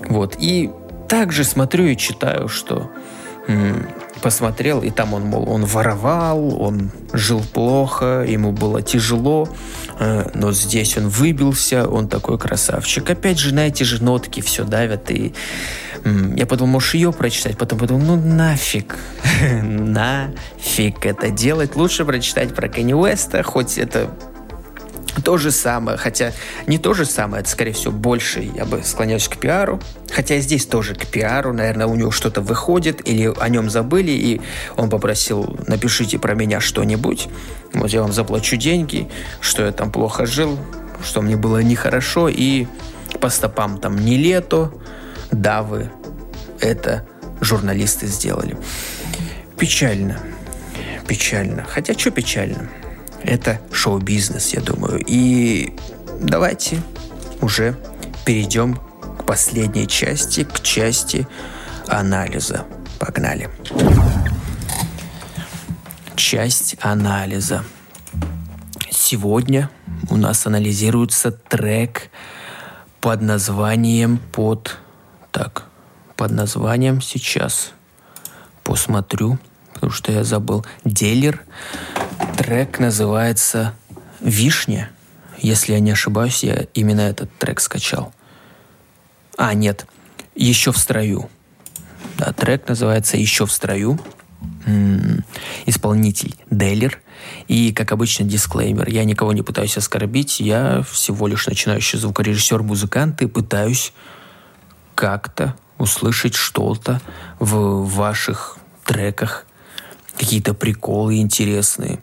Вот, 0.00 0.36
и 0.38 0.70
также 1.08 1.44
смотрю 1.44 1.86
и 1.86 1.96
читаю, 1.96 2.48
что 2.48 2.90
посмотрел, 4.18 4.82
и 4.82 4.90
там 4.90 5.14
он, 5.14 5.24
мол, 5.24 5.48
он 5.48 5.64
воровал, 5.64 6.60
он 6.60 6.90
жил 7.12 7.42
плохо, 7.52 8.24
ему 8.26 8.52
было 8.52 8.82
тяжело, 8.82 9.48
э, 9.98 10.30
но 10.34 10.52
здесь 10.52 10.96
он 10.96 11.08
выбился, 11.08 11.88
он 11.88 12.08
такой 12.08 12.38
красавчик. 12.38 13.08
Опять 13.10 13.38
же, 13.38 13.54
на 13.54 13.66
эти 13.68 13.82
же 13.82 14.02
нотки 14.02 14.40
все 14.40 14.64
давят, 14.64 15.10
и 15.10 15.34
я 16.36 16.46
подумал, 16.46 16.74
можешь 16.74 16.94
ее 16.94 17.12
прочитать, 17.12 17.58
потом 17.58 17.78
подумал, 17.78 18.16
ну 18.16 18.16
нафиг, 18.16 18.96
нафиг 19.62 21.04
это 21.04 21.30
делать, 21.30 21.76
лучше 21.76 22.04
прочитать 22.04 22.54
про 22.54 22.68
Кенни 22.68 22.92
Уэста, 22.92 23.42
хоть 23.42 23.78
это 23.78 24.10
то 25.28 25.36
же 25.36 25.50
самое, 25.50 25.98
хотя 25.98 26.32
не 26.66 26.78
то 26.78 26.94
же 26.94 27.04
самое, 27.04 27.42
это, 27.42 27.50
скорее 27.50 27.72
всего, 27.72 27.92
больше 27.92 28.50
я 28.56 28.64
бы 28.64 28.80
склоняюсь 28.82 29.28
к 29.28 29.36
пиару. 29.36 29.78
Хотя 30.10 30.38
здесь 30.38 30.64
тоже 30.64 30.94
к 30.94 31.06
пиару, 31.06 31.52
наверное, 31.52 31.86
у 31.86 31.94
него 31.96 32.10
что-то 32.10 32.40
выходит, 32.40 33.06
или 33.06 33.30
о 33.38 33.48
нем 33.50 33.68
забыли, 33.68 34.12
и 34.12 34.40
он 34.78 34.88
попросил, 34.88 35.58
напишите 35.66 36.18
про 36.18 36.34
меня 36.34 36.60
что-нибудь, 36.60 37.28
вот 37.74 37.90
я 37.90 38.00
вам 38.00 38.14
заплачу 38.14 38.56
деньги, 38.56 39.06
что 39.42 39.66
я 39.66 39.70
там 39.70 39.92
плохо 39.92 40.24
жил, 40.24 40.58
что 41.04 41.20
мне 41.20 41.36
было 41.36 41.58
нехорошо, 41.58 42.30
и 42.30 42.66
по 43.20 43.28
стопам 43.28 43.76
там 43.76 43.96
не 43.96 44.16
лето, 44.16 44.72
да, 45.30 45.62
вы 45.62 45.90
это 46.58 47.06
журналисты 47.42 48.06
сделали. 48.06 48.56
Печально. 49.58 50.18
Печально. 51.06 51.66
Хотя 51.68 51.92
что 51.92 52.10
печально? 52.12 52.70
Это 53.28 53.60
шоу-бизнес, 53.70 54.54
я 54.54 54.60
думаю. 54.60 55.04
И 55.06 55.74
давайте 56.20 56.82
уже 57.42 57.76
перейдем 58.24 58.76
к 59.18 59.24
последней 59.24 59.86
части, 59.86 60.44
к 60.44 60.60
части 60.60 61.28
анализа. 61.86 62.64
Погнали. 62.98 63.50
Часть 66.16 66.76
анализа. 66.80 67.64
Сегодня 68.90 69.70
у 70.10 70.16
нас 70.16 70.46
анализируется 70.46 71.30
трек 71.30 72.10
под 73.00 73.22
названием 73.22 74.18
под 74.32 74.78
так 75.30 75.64
под 76.16 76.32
названием 76.32 77.00
сейчас 77.00 77.72
посмотрю 78.64 79.38
потому 79.72 79.92
что 79.92 80.10
я 80.10 80.24
забыл 80.24 80.66
Делер 80.84 81.44
трек 82.38 82.78
называется 82.78 83.74
Вишня 84.20 84.90
если 85.38 85.72
я 85.72 85.80
не 85.80 85.90
ошибаюсь 85.90 86.42
я 86.42 86.66
именно 86.72 87.02
этот 87.02 87.30
трек 87.38 87.60
скачал 87.60 88.14
а 89.36 89.52
нет 89.54 89.86
еще 90.34 90.72
в 90.72 90.78
строю 90.78 91.28
да, 92.16 92.32
трек 92.32 92.68
называется 92.68 93.16
еще 93.16 93.44
в 93.44 93.52
строю 93.52 93.98
исполнитель 95.66 96.36
Делер. 96.50 97.00
И, 97.48 97.72
как 97.72 97.92
обычно, 97.92 98.24
дисклеймер. 98.24 98.88
Я 98.88 99.04
никого 99.04 99.32
не 99.32 99.42
пытаюсь 99.42 99.76
оскорбить, 99.76 100.40
я 100.40 100.82
всего 100.88 101.26
лишь 101.26 101.46
начинающий 101.46 101.98
звукорежиссер, 101.98 102.62
музыкант 102.62 103.22
и 103.22 103.26
пытаюсь 103.26 103.92
как-то 104.94 105.56
услышать 105.78 106.34
что-то 106.34 107.00
в 107.38 107.84
ваших 107.88 108.58
треках, 108.84 109.46
какие-то 110.16 110.54
приколы 110.54 111.16
интересные. 111.18 112.00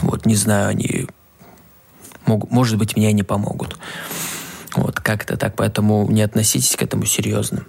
Вот, 0.00 0.26
не 0.26 0.34
знаю, 0.34 0.68
они 0.68 1.06
могут, 2.26 2.50
может 2.50 2.78
быть, 2.78 2.96
мне 2.96 3.08
они 3.08 3.22
помогут. 3.22 3.78
Вот, 4.74 5.00
как-то 5.00 5.36
так, 5.36 5.56
поэтому 5.56 6.08
не 6.10 6.22
относитесь 6.22 6.76
к 6.76 6.82
этому 6.82 7.04
серьезно. 7.04 7.64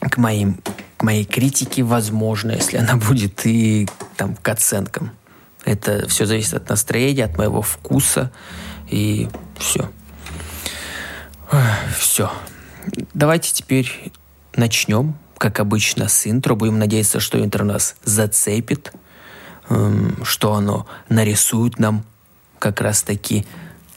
К 0.00 0.18
моим 0.18 0.60
к 0.96 1.02
моей 1.02 1.24
критике, 1.24 1.82
возможно, 1.82 2.52
если 2.52 2.78
она 2.78 2.96
будет, 2.96 3.46
и 3.46 3.88
там, 4.16 4.34
к 4.36 4.48
оценкам. 4.48 5.10
Это 5.64 6.08
все 6.08 6.26
зависит 6.26 6.54
от 6.54 6.68
настроения, 6.68 7.24
от 7.24 7.36
моего 7.36 7.60
вкуса, 7.60 8.32
и 8.88 9.28
все. 9.58 9.90
Все. 11.98 12.32
Давайте 13.14 13.52
теперь 13.52 14.12
начнем, 14.54 15.16
как 15.38 15.60
обычно, 15.60 16.08
с 16.08 16.26
интро. 16.26 16.54
Будем 16.54 16.78
надеяться, 16.78 17.20
что 17.20 17.42
интро 17.42 17.64
нас 17.64 17.96
зацепит, 18.04 18.92
что 20.22 20.54
оно 20.54 20.86
нарисует 21.08 21.78
нам 21.78 22.04
как 22.58 22.80
раз-таки 22.80 23.46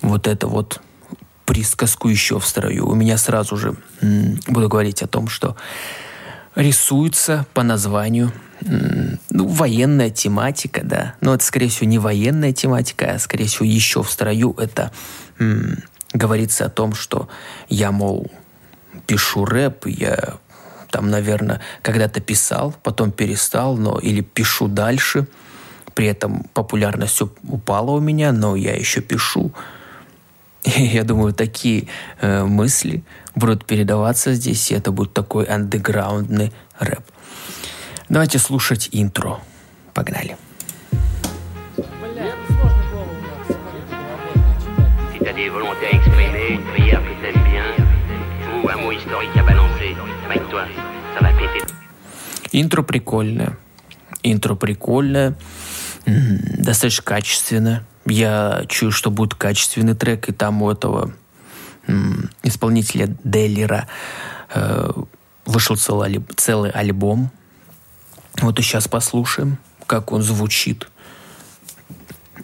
вот 0.01 0.27
это 0.27 0.47
вот 0.47 0.81
присказку 1.45 2.09
еще 2.09 2.39
в 2.39 2.45
строю. 2.45 2.87
У 2.87 2.95
меня 2.95 3.17
сразу 3.17 3.57
же 3.57 3.75
буду 4.47 4.69
говорить 4.69 5.01
о 5.01 5.07
том, 5.07 5.27
что 5.27 5.55
рисуется 6.55 7.45
по 7.53 7.63
названию 7.63 8.31
ну, 8.61 9.47
военная 9.47 10.09
тематика, 10.09 10.81
да. 10.83 11.15
Но 11.21 11.33
это, 11.33 11.43
скорее 11.43 11.69
всего, 11.69 11.87
не 11.87 11.97
военная 11.97 12.51
тематика, 12.51 13.13
а, 13.13 13.19
скорее 13.19 13.45
всего, 13.45 13.65
еще 13.65 14.03
в 14.03 14.11
строю 14.11 14.53
это 14.57 14.91
говорится 16.13 16.65
о 16.65 16.69
том, 16.69 16.93
что 16.93 17.29
я, 17.69 17.91
мол, 17.91 18.29
пишу 19.07 19.45
рэп, 19.45 19.85
я 19.87 20.37
там, 20.91 21.09
наверное, 21.09 21.61
когда-то 21.81 22.19
писал, 22.19 22.75
потом 22.83 23.11
перестал, 23.11 23.77
но 23.77 23.97
или 23.99 24.21
пишу 24.21 24.67
дальше. 24.67 25.27
При 25.99 26.07
этом 26.07 26.45
популярность 26.53 27.15
все 27.15 27.29
упала 27.43 27.91
у 27.91 27.99
меня, 27.99 28.31
но 28.31 28.55
я 28.55 28.73
еще 28.73 29.01
пишу. 29.01 29.51
И 30.63 30.81
я 30.81 31.03
думаю, 31.03 31.33
такие 31.33 31.89
э, 32.21 32.45
мысли 32.45 33.03
будут 33.35 33.65
передаваться 33.65 34.33
здесь, 34.33 34.71
и 34.71 34.75
это 34.75 34.93
будет 34.93 35.11
такой 35.13 35.43
андеграундный 35.43 36.53
рэп. 36.79 37.03
Давайте 38.07 38.39
слушать 38.39 38.87
интро. 38.93 39.41
Погнали. 39.93 40.37
Интро 52.53 52.83
прикольное. 52.83 53.57
Интро 54.23 54.55
прикольное. 54.55 55.35
Достаточно 56.05 57.03
качественное. 57.03 57.83
Я 58.05 58.63
чую, 58.67 58.91
что 58.91 59.11
будет 59.11 59.35
качественный 59.35 59.95
трек, 59.95 60.29
и 60.29 60.31
там 60.31 60.61
у 60.61 60.71
этого 60.71 61.11
исполнителя 62.43 63.15
Деллера 63.23 63.87
э, 64.53 64.91
вышел 65.45 65.75
целый, 65.75 66.23
целый 66.35 66.71
альбом. 66.71 67.31
Вот 68.41 68.59
и 68.59 68.61
сейчас 68.61 68.87
послушаем, 68.87 69.57
как 69.85 70.11
он 70.11 70.21
звучит. 70.21 70.87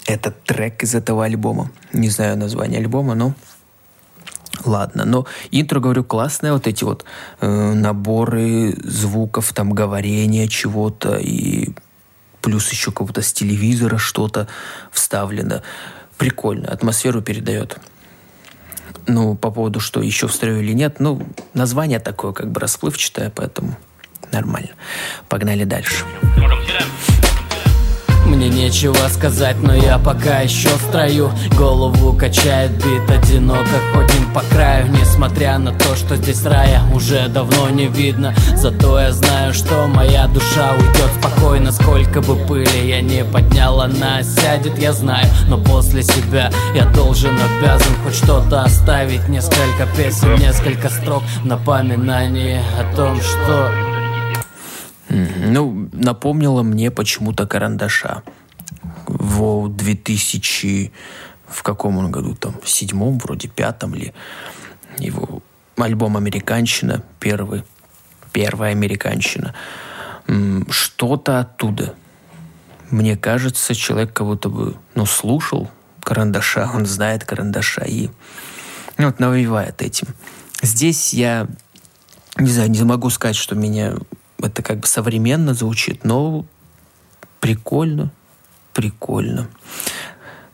Этот 0.06 0.44
трек 0.44 0.84
из 0.84 0.94
этого 0.96 1.26
альбома. 1.26 1.72
Не 1.94 2.10
знаю 2.10 2.38
название 2.38 2.80
альбома, 2.80 3.16
но 3.16 3.34
Ладно, 4.64 5.06
но 5.06 5.26
интро, 5.52 5.80
говорю, 5.80 6.04
классное, 6.04 6.54
вот 6.54 6.66
эти 6.66 6.84
вот 6.84 7.06
э, 7.40 7.74
наборы 7.74 8.74
звуков, 8.84 9.54
там, 9.54 9.74
говорения 9.74 10.48
чего-то, 10.48 11.18
и 11.18 11.76
плюс 12.46 12.70
еще 12.70 12.92
кого-то 12.92 13.24
с 13.24 13.34
телевизора 13.34 13.98
что-то 13.98 14.48
вставлено. 14.92 15.64
Прикольно, 16.20 16.70
атмосферу 16.72 17.24
передает. 17.24 17.80
Ну, 19.08 19.36
по 19.36 19.50
поводу, 19.50 19.80
что 19.80 20.00
еще 20.00 20.28
в 20.28 20.44
или 20.44 20.72
нет, 20.74 21.00
ну, 21.00 21.28
название 21.56 22.00
такое 22.00 22.34
как 22.34 22.52
бы 22.52 22.62
расплывчатое, 22.62 23.32
поэтому 23.32 23.76
нормально. 24.32 24.70
Погнали 25.28 25.64
дальше. 25.64 26.06
Мне 28.36 28.50
нечего 28.50 28.98
сказать, 29.08 29.56
но 29.62 29.74
я 29.74 29.98
пока 29.98 30.42
еще 30.42 30.68
в 30.68 30.82
строю. 30.90 31.32
Голову 31.58 32.12
качает 32.12 32.72
бит, 32.72 33.10
одиноко 33.10 33.80
ходим 33.94 34.34
по 34.34 34.42
краю. 34.42 34.88
Несмотря 34.90 35.58
на 35.58 35.72
то, 35.72 35.96
что 35.96 36.18
здесь 36.18 36.44
рая 36.44 36.82
уже 36.94 37.30
давно 37.30 37.70
не 37.70 37.88
видно. 37.88 38.36
Зато 38.58 39.00
я 39.00 39.14
знаю, 39.14 39.54
что 39.54 39.88
моя 39.88 40.28
душа 40.28 40.74
уйдет 40.74 41.12
спокойно. 41.18 41.72
Сколько 41.72 42.22
бы 42.22 42.36
пыли 42.36 42.90
я 42.90 43.00
не 43.00 43.24
поднял, 43.24 43.80
она 43.80 44.22
сядет, 44.22 44.78
я 44.80 44.92
знаю. 44.92 45.28
Но 45.48 45.58
после 45.58 46.04
себя 46.04 46.52
я 46.76 46.84
должен, 46.88 47.32
обязан 47.32 47.94
хоть 48.04 48.16
что-то 48.16 48.64
оставить. 48.64 49.30
Несколько 49.30 49.88
песен, 49.96 50.36
несколько 50.36 50.90
строк 50.90 51.24
Напоминание 51.46 52.62
о 52.78 52.96
том, 52.98 53.18
что 53.22 53.95
ну, 55.16 55.90
напомнила 55.94 56.64
мне 56.64 56.92
почему-то 56.92 57.48
карандаша. 57.48 58.24
В 59.08 59.70
2000... 59.70 60.92
В 61.48 61.64
каком 61.64 61.98
он 61.98 62.12
году 62.12 62.34
там? 62.36 62.56
В 62.64 62.70
седьмом, 62.70 63.20
вроде 63.20 63.48
пятом 63.48 63.94
ли. 63.94 64.14
Его 64.98 65.44
альбом 65.78 66.18
«Американщина» 66.18 67.04
первый. 67.20 67.64
Первая 68.34 68.72
«Американщина». 68.72 69.54
Что-то 70.70 71.40
оттуда. 71.40 71.94
Мне 72.90 73.16
кажется, 73.16 73.76
человек 73.76 74.14
как 74.14 74.26
будто 74.26 74.50
бы, 74.50 74.76
ну, 74.96 75.06
слушал 75.06 75.70
карандаша, 76.02 76.70
он 76.74 76.86
знает 76.86 77.26
карандаша 77.26 77.84
и 77.84 78.10
ну, 78.98 79.08
вот 79.08 79.20
навевает 79.20 79.82
этим. 79.82 80.08
Здесь 80.62 81.14
я, 81.14 81.48
не 82.38 82.50
знаю, 82.50 82.72
не 82.72 82.84
могу 82.84 83.10
сказать, 83.10 83.36
что 83.36 83.56
меня 83.56 83.96
это 84.40 84.62
как 84.62 84.80
бы 84.80 84.88
современно 84.88 85.54
звучит, 85.54 86.04
но 86.04 86.46
прикольно, 87.40 88.12
прикольно. 88.74 89.48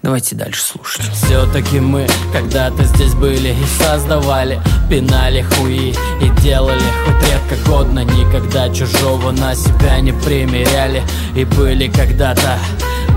Давайте 0.03 0.35
дальше 0.35 0.63
слушать. 0.63 1.05
Все-таки 1.13 1.79
мы 1.79 2.07
когда-то 2.33 2.83
здесь 2.85 3.13
были 3.13 3.49
и 3.49 3.65
создавали, 3.77 4.59
пинали 4.89 5.43
хуи 5.43 5.91
и 5.91 6.41
делали 6.41 6.81
хоть 7.05 7.29
редко 7.29 7.69
годно, 7.69 7.99
никогда 7.99 8.73
чужого 8.73 9.29
на 9.31 9.53
себя 9.53 9.99
не 9.99 10.11
примеряли 10.11 11.03
и 11.35 11.45
были 11.45 11.87
когда-то 11.87 12.57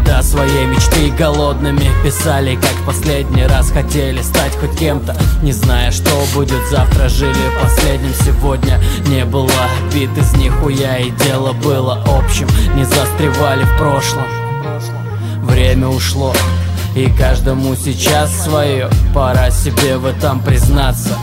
до 0.04 0.22
своей 0.22 0.66
мечты. 0.66 1.10
Голодными 1.18 1.90
Писали, 2.02 2.56
как 2.56 2.86
последний 2.86 3.44
раз 3.46 3.70
хотели 3.70 4.22
стать 4.22 4.56
хоть 4.56 4.78
кем-то. 4.78 5.16
Не 5.42 5.52
зная, 5.52 5.90
что 5.90 6.10
будет 6.34 6.68
завтра, 6.70 7.08
жили 7.08 7.34
последним. 7.62 8.12
Сегодня 8.14 8.80
Не 9.08 9.24
было 9.24 9.50
обид 9.88 10.16
из 10.16 10.32
нихуя 10.34 10.98
и 10.98 11.10
дело 11.10 11.52
было 11.52 12.02
общим. 12.06 12.46
Не 12.74 12.84
застревали 12.84 13.64
в 13.64 13.76
прошлом. 13.78 14.24
Время 15.42 15.88
ушло, 15.88 16.34
и 16.94 17.06
каждому 17.10 17.74
сейчас 17.76 18.30
свое. 18.44 18.88
Пора 19.14 19.50
себе 19.50 19.96
в 19.98 20.06
этом 20.06 20.40
признаться. 20.40 21.16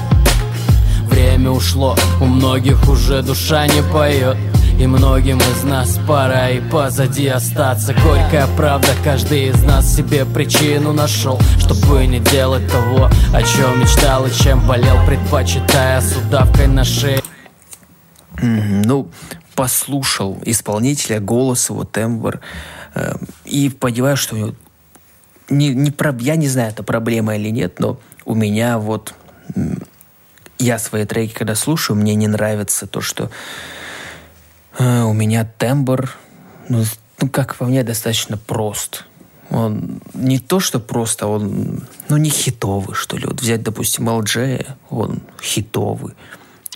Время 1.10 1.52
ушло, 1.52 1.98
у 2.22 2.26
многих 2.26 2.88
уже 2.88 3.22
душа 3.22 3.68
не 3.68 3.82
поет 3.92 4.38
И 4.80 4.88
многим 4.88 5.38
из 5.38 5.64
нас 5.64 6.00
пора 6.08 6.50
и 6.50 6.60
позади 6.60 7.28
остаться. 7.28 7.94
Горькая 7.94 8.48
правда, 8.58 8.90
каждый 9.04 9.50
из 9.50 9.64
нас 9.64 9.96
себе 9.96 10.26
причину 10.26 10.92
нашел 10.94 11.40
Чтобы 11.60 12.06
не 12.08 12.20
делать 12.20 12.70
того, 12.72 13.10
о 13.34 13.44
чем 13.44 13.80
мечтал 13.80 14.26
и 14.26 14.32
чем 14.32 14.66
болел 14.68 14.98
Предпочитая 15.06 16.02
с 16.02 16.16
удавкой 16.18 16.68
на 16.68 16.84
шее. 16.84 17.22
Ну, 18.42 19.10
послушал 19.56 20.40
исполнителя, 20.44 21.20
голос 21.20 21.70
его, 21.70 21.84
тембр, 21.84 22.40
э, 22.96 23.16
и 23.46 23.70
понимаю, 23.70 24.18
что 24.18 24.36
у 24.36 24.38
него 24.40 24.56
не, 25.50 25.70
не 25.70 25.92
про, 25.92 26.16
я 26.20 26.36
не 26.36 26.48
знаю, 26.48 26.70
это 26.70 26.82
проблема 26.82 27.36
или 27.36 27.50
нет, 27.50 27.80
но 27.80 28.00
у 28.26 28.34
меня 28.34 28.80
вот 28.80 29.14
я 30.58 30.80
свои 30.80 31.06
треки, 31.06 31.34
когда 31.34 31.56
слушаю, 31.56 31.98
мне 31.98 32.16
не 32.16 32.28
нравится 32.28 32.88
то, 32.88 33.02
что 33.02 33.30
э, 34.82 35.04
у 35.04 35.14
меня 35.14 35.46
тембр, 35.46 36.12
ну, 36.70 36.84
ну, 37.22 37.30
как 37.30 37.56
по 37.56 37.66
мне, 37.66 37.84
достаточно 37.84 38.38
прост. 38.38 39.06
Он 39.50 40.02
не 40.14 40.40
то, 40.40 40.60
что 40.60 40.80
просто, 40.80 41.28
он, 41.28 41.84
ну, 42.10 42.18
не 42.18 42.30
хитовый, 42.30 42.96
что 42.96 43.18
ли. 43.18 43.26
Вот 43.26 43.42
взять, 43.42 43.64
допустим, 43.64 44.10
LJ, 44.10 44.66
он 44.90 45.22
хитовый. 45.42 46.16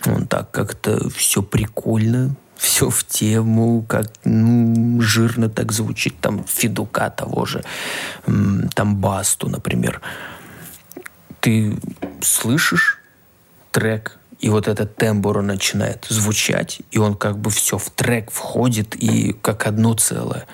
Он 0.04 0.26
так 0.26 0.50
как-то 0.50 1.08
все 1.10 1.42
прикольно, 1.42 2.36
все 2.56 2.90
в 2.90 3.04
тему, 3.04 3.84
как 3.88 4.10
ну, 4.24 5.00
жирно 5.00 5.48
так 5.48 5.72
звучит, 5.72 6.18
там 6.20 6.44
Федука 6.46 7.10
того 7.10 7.44
же, 7.44 7.64
там 8.74 8.96
Басту, 8.96 9.48
например. 9.48 10.00
Ты 11.40 11.76
слышишь 12.22 12.98
трек, 13.70 14.18
и 14.38 14.48
вот 14.48 14.68
этот 14.68 14.96
тембр 14.96 15.42
начинает 15.42 16.06
звучать, 16.08 16.80
и 16.90 16.98
он 16.98 17.14
как 17.14 17.38
бы 17.38 17.50
все 17.50 17.78
в 17.78 17.90
трек 17.90 18.30
входит, 18.30 18.94
и 18.94 19.32
как 19.32 19.66
одно 19.66 19.94
целое 19.94 20.46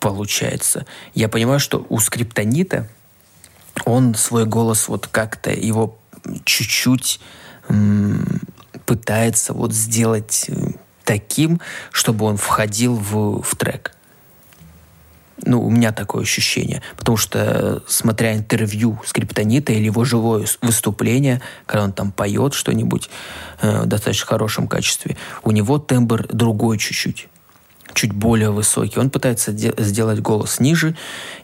получается. 0.00 0.86
Я 1.14 1.28
понимаю, 1.28 1.60
что 1.60 1.86
у 1.88 1.98
скриптонита 1.98 2.88
он 3.84 4.14
свой 4.14 4.44
голос 4.44 4.88
вот 4.88 5.06
как-то 5.06 5.50
его 5.50 5.98
чуть-чуть 6.44 7.20
пытается 8.86 9.54
вот 9.54 9.72
сделать 9.72 10.46
э, 10.48 10.72
таким, 11.04 11.60
чтобы 11.90 12.26
он 12.26 12.36
входил 12.36 12.94
в, 12.96 13.42
в 13.42 13.56
трек. 13.56 13.93
Ну, 15.42 15.64
у 15.64 15.70
меня 15.70 15.92
такое 15.92 16.22
ощущение. 16.22 16.80
Потому 16.96 17.16
что, 17.16 17.82
смотря 17.88 18.34
интервью 18.34 19.00
Скриптонита 19.04 19.72
или 19.72 19.84
его 19.86 20.04
живое 20.04 20.46
выступление, 20.62 21.42
когда 21.66 21.84
он 21.84 21.92
там 21.92 22.12
поет 22.12 22.54
что-нибудь 22.54 23.10
э, 23.60 23.82
в 23.82 23.86
достаточно 23.86 24.26
хорошем 24.26 24.68
качестве, 24.68 25.16
у 25.42 25.50
него 25.50 25.78
тембр 25.78 26.26
другой 26.28 26.78
чуть-чуть 26.78 27.28
чуть 27.92 28.12
более 28.12 28.50
высокий. 28.50 28.98
Он 28.98 29.08
пытается 29.08 29.52
де- 29.52 29.74
сделать 29.78 30.18
голос 30.18 30.58
ниже, 30.58 30.96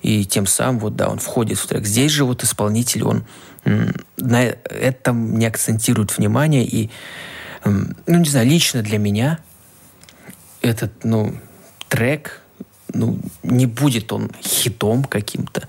и 0.02 0.24
тем 0.24 0.46
самым, 0.46 0.80
вот, 0.80 0.96
да, 0.96 1.08
он 1.08 1.20
входит 1.20 1.58
в 1.58 1.66
трек. 1.68 1.86
Здесь 1.86 2.10
же 2.10 2.24
вот 2.24 2.42
исполнитель, 2.42 3.04
он 3.04 3.24
м- 3.64 3.94
на 4.16 4.42
этом 4.42 5.38
не 5.38 5.46
акцентирует 5.46 6.16
внимание, 6.18 6.64
и, 6.64 6.90
м- 7.64 7.96
ну, 8.06 8.18
не 8.18 8.28
знаю, 8.28 8.48
лично 8.48 8.82
для 8.82 8.98
меня 8.98 9.38
этот, 10.60 11.04
ну, 11.04 11.34
трек, 11.88 12.40
ну, 12.92 13.18
не 13.42 13.66
будет 13.66 14.12
он 14.12 14.30
хитом 14.42 15.04
каким-то, 15.04 15.68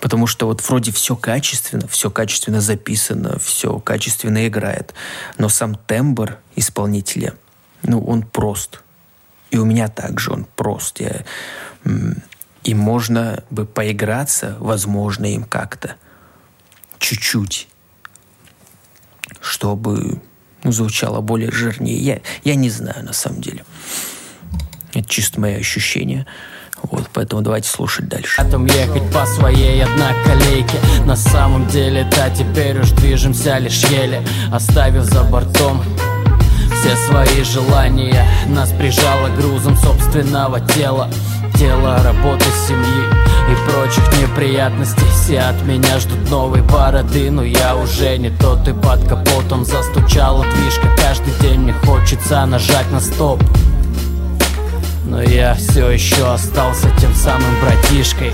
потому 0.00 0.26
что 0.26 0.46
вот 0.46 0.66
вроде 0.68 0.92
все 0.92 1.16
качественно, 1.16 1.86
все 1.88 2.10
качественно 2.10 2.60
записано, 2.60 3.38
все 3.38 3.78
качественно 3.78 4.46
играет, 4.46 4.94
но 5.38 5.48
сам 5.48 5.74
тембр 5.74 6.38
исполнителя, 6.56 7.34
ну, 7.82 8.02
он 8.04 8.22
прост. 8.22 8.82
И 9.50 9.58
у 9.58 9.66
меня 9.66 9.88
также 9.88 10.32
он 10.32 10.46
прост. 10.56 11.00
Я, 11.00 11.24
и 12.64 12.74
можно 12.74 13.44
бы 13.50 13.66
поиграться, 13.66 14.56
возможно, 14.60 15.26
им 15.26 15.44
как-то, 15.44 15.96
чуть-чуть, 16.98 17.68
чтобы 19.40 20.22
ну, 20.62 20.72
звучало 20.72 21.20
более 21.20 21.50
жирнее. 21.50 21.98
Я, 21.98 22.20
я 22.44 22.54
не 22.54 22.70
знаю, 22.70 23.04
на 23.04 23.12
самом 23.12 23.40
деле. 23.40 23.64
Это 24.94 25.08
чисто 25.08 25.40
мои 25.40 25.54
ощущения. 25.54 26.26
Вот, 26.82 27.08
поэтому 27.12 27.42
давайте 27.42 27.68
слушать 27.68 28.08
дальше. 28.08 28.42
Потом 28.42 28.66
ехать 28.66 29.08
по 29.12 29.24
своей 29.26 29.82
одноколейке. 29.84 30.78
На 31.06 31.16
самом 31.16 31.66
деле, 31.68 32.06
да, 32.16 32.28
теперь 32.30 32.80
уж 32.80 32.90
движемся 32.90 33.58
лишь 33.58 33.84
еле. 33.84 34.22
Оставив 34.52 35.04
за 35.04 35.22
бортом 35.22 35.82
все 36.82 36.96
свои 36.96 37.44
желания 37.44 38.26
Нас 38.48 38.70
прижало 38.72 39.28
грузом 39.36 39.76
собственного 39.76 40.60
тела. 40.60 41.08
Тело, 41.54 42.02
работы, 42.02 42.44
семьи 42.66 43.04
и 43.50 43.70
прочих 43.70 44.04
неприятностей. 44.20 45.06
Все 45.12 45.40
от 45.40 45.62
меня 45.62 46.00
ждут 46.00 46.28
новой 46.30 46.62
бороды 46.62 47.30
Но 47.30 47.44
я 47.44 47.76
уже 47.76 48.16
не 48.18 48.30
тот. 48.30 48.66
И 48.66 48.72
под 48.72 49.06
капотом 49.08 49.64
Застучала 49.64 50.44
движка. 50.44 50.88
Каждый 50.96 51.32
день 51.40 51.60
мне 51.60 51.72
хочется 51.72 52.44
нажать 52.46 52.90
на 52.90 52.98
стоп 53.00 53.40
но 55.04 55.22
я 55.22 55.54
все 55.54 55.90
еще 55.90 56.32
остался 56.32 56.88
тем 56.98 57.14
самым 57.14 57.60
братишкой 57.60 58.32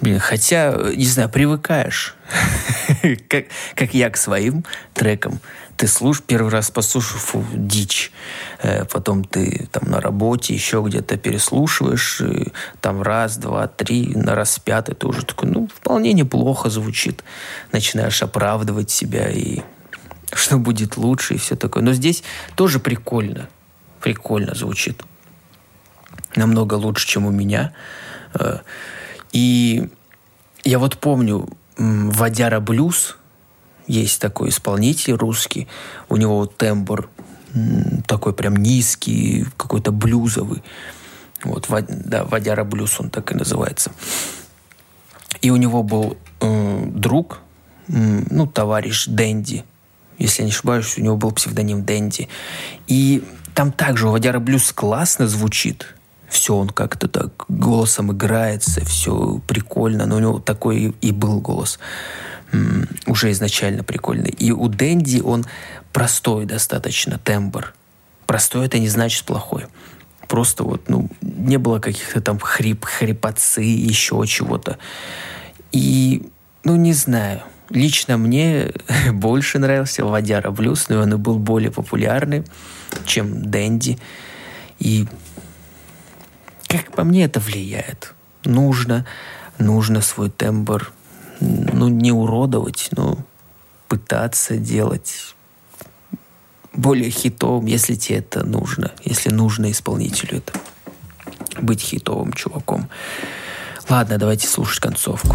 Блин, 0.00 0.18
хотя, 0.18 0.74
не 0.96 1.04
знаю, 1.04 1.28
привыкаешь, 1.28 2.16
как, 3.28 3.44
как 3.74 3.92
я 3.92 4.08
к 4.08 4.16
своим 4.16 4.64
трекам. 4.94 5.40
Ты 5.80 5.86
слушаешь, 5.86 6.26
первый 6.26 6.50
раз 6.50 6.70
послушал, 6.70 7.18
фу, 7.18 7.42
дичь. 7.54 8.12
Э, 8.58 8.84
потом 8.84 9.24
ты 9.24 9.66
там 9.72 9.90
на 9.90 9.98
работе, 9.98 10.52
еще 10.52 10.84
где-то 10.86 11.16
переслушиваешь, 11.16 12.20
там 12.82 13.00
раз, 13.00 13.38
два, 13.38 13.66
три, 13.66 14.12
на 14.14 14.34
раз 14.34 14.58
пятый, 14.58 14.94
ты 14.94 15.06
уже 15.06 15.24
такой, 15.24 15.48
ну, 15.48 15.68
вполне 15.74 16.12
неплохо 16.12 16.68
звучит. 16.68 17.24
Начинаешь 17.72 18.22
оправдывать 18.22 18.90
себя 18.90 19.30
и 19.30 19.60
что 20.34 20.58
будет 20.58 20.98
лучше 20.98 21.36
и 21.36 21.38
все 21.38 21.56
такое. 21.56 21.82
Но 21.82 21.94
здесь 21.94 22.24
тоже 22.56 22.78
прикольно. 22.78 23.48
Прикольно 24.02 24.54
звучит. 24.54 25.02
Намного 26.36 26.74
лучше, 26.74 27.06
чем 27.06 27.24
у 27.24 27.30
меня. 27.30 27.72
Э, 28.34 28.58
и 29.32 29.88
я 30.62 30.78
вот 30.78 30.98
помню, 30.98 31.48
Вадяра 31.78 32.60
Блюз, 32.60 33.16
есть 33.90 34.20
такой 34.20 34.50
исполнитель 34.50 35.14
русский, 35.14 35.66
у 36.08 36.16
него 36.16 36.46
тембр 36.46 37.08
такой 38.06 38.32
прям 38.32 38.56
низкий, 38.56 39.44
какой-то 39.56 39.90
блюзовый. 39.90 40.62
Вот, 41.42 41.66
да, 41.88 42.24
Вадяра 42.24 42.64
Блюз 42.64 43.00
он 43.00 43.10
так 43.10 43.32
и 43.32 43.34
называется. 43.34 43.90
И 45.40 45.50
у 45.50 45.56
него 45.56 45.82
был 45.82 46.16
э, 46.40 46.86
друг, 46.86 47.40
э, 47.88 47.92
ну, 48.30 48.46
товарищ 48.46 49.06
Дэнди, 49.06 49.64
если 50.18 50.42
я 50.42 50.46
не 50.46 50.52
ошибаюсь, 50.52 50.98
у 50.98 51.00
него 51.00 51.16
был 51.16 51.32
псевдоним 51.32 51.84
Дэнди. 51.84 52.28
И 52.86 53.24
там 53.54 53.72
также 53.72 54.06
у 54.06 54.12
Вадяра 54.12 54.38
Блюз 54.38 54.70
классно 54.72 55.26
звучит, 55.26 55.96
все 56.28 56.54
он 56.54 56.68
как-то 56.68 57.08
так 57.08 57.46
голосом 57.48 58.12
играется, 58.12 58.84
все 58.84 59.40
прикольно, 59.46 60.06
но 60.06 60.16
у 60.16 60.20
него 60.20 60.38
такой 60.38 60.94
и 61.00 61.10
был 61.10 61.40
голос 61.40 61.80
уже 63.06 63.30
изначально 63.30 63.82
прикольный. 63.82 64.30
И 64.30 64.52
у 64.52 64.68
Дэнди 64.68 65.20
он 65.20 65.44
простой 65.92 66.46
достаточно 66.46 67.18
тембр. 67.18 67.74
Простой 68.26 68.66
это 68.66 68.78
не 68.78 68.88
значит 68.88 69.24
плохой. 69.24 69.66
Просто 70.28 70.62
вот, 70.62 70.88
ну, 70.88 71.08
не 71.20 71.56
было 71.56 71.80
каких-то 71.80 72.20
там 72.20 72.38
хрип, 72.38 72.84
хрипотцы, 72.84 73.62
еще 73.62 74.22
чего-то. 74.26 74.78
И, 75.72 76.28
ну, 76.64 76.76
не 76.76 76.92
знаю. 76.92 77.42
Лично 77.68 78.16
мне 78.16 78.72
больше 79.12 79.58
нравился 79.58 80.04
Вадяра 80.04 80.50
Блюз, 80.50 80.88
но 80.88 81.00
он 81.00 81.14
и 81.14 81.16
был 81.16 81.38
более 81.38 81.70
популярный, 81.70 82.44
чем 83.04 83.50
Дэнди. 83.50 83.98
И 84.78 85.06
как 86.68 86.92
по 86.92 87.02
мне, 87.04 87.24
это 87.24 87.40
влияет. 87.40 88.14
Нужно, 88.44 89.04
нужно 89.58 90.00
свой 90.00 90.30
тембр, 90.30 90.92
ну, 91.40 91.88
не 91.88 92.12
уродовать, 92.12 92.88
но 92.92 93.18
пытаться 93.88 94.56
делать 94.56 95.34
более 96.72 97.10
хитовым, 97.10 97.66
если 97.66 97.94
тебе 97.94 98.18
это 98.18 98.44
нужно, 98.44 98.92
если 99.04 99.30
нужно 99.30 99.70
исполнителю 99.70 100.38
это 100.38 100.52
быть 101.60 101.80
хитовым 101.80 102.32
чуваком. 102.32 102.88
Ладно, 103.88 104.18
давайте 104.18 104.46
слушать 104.46 104.80
концовку. 104.80 105.34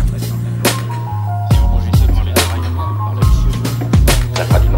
Да, 4.38 4.75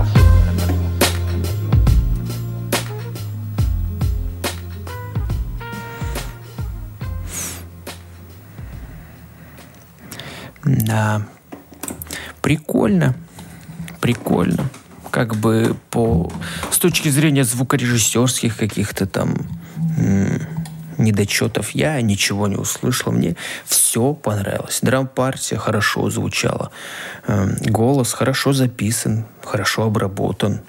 Да, 10.67 11.21
прикольно, 12.41 13.15
прикольно. 14.01 14.69
Как 15.11 15.35
бы 15.35 15.77
по 15.89 16.31
с 16.69 16.77
точки 16.77 17.07
зрения 17.07 17.45
звукорежиссерских 17.45 18.57
каких-то 18.57 19.07
там 19.07 19.37
недочетов 20.97 21.71
я 21.71 22.01
ничего 22.01 22.47
не 22.47 22.57
услышал. 22.57 23.13
Мне 23.13 23.35
все 23.65 24.13
понравилось. 24.13 24.79
Драм-партия 24.81 25.57
хорошо 25.57 26.09
звучала. 26.09 26.71
Эм, 27.27 27.55
голос 27.61 28.13
хорошо 28.13 28.51
записан, 28.51 29.25
хорошо 29.43 29.83
обработан. 29.83 30.61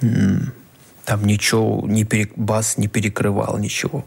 Там 0.00 1.26
ничего, 1.26 1.84
не 1.86 2.04
пере... 2.04 2.30
бас 2.36 2.78
не 2.78 2.88
перекрывал 2.88 3.58
ничего. 3.58 4.04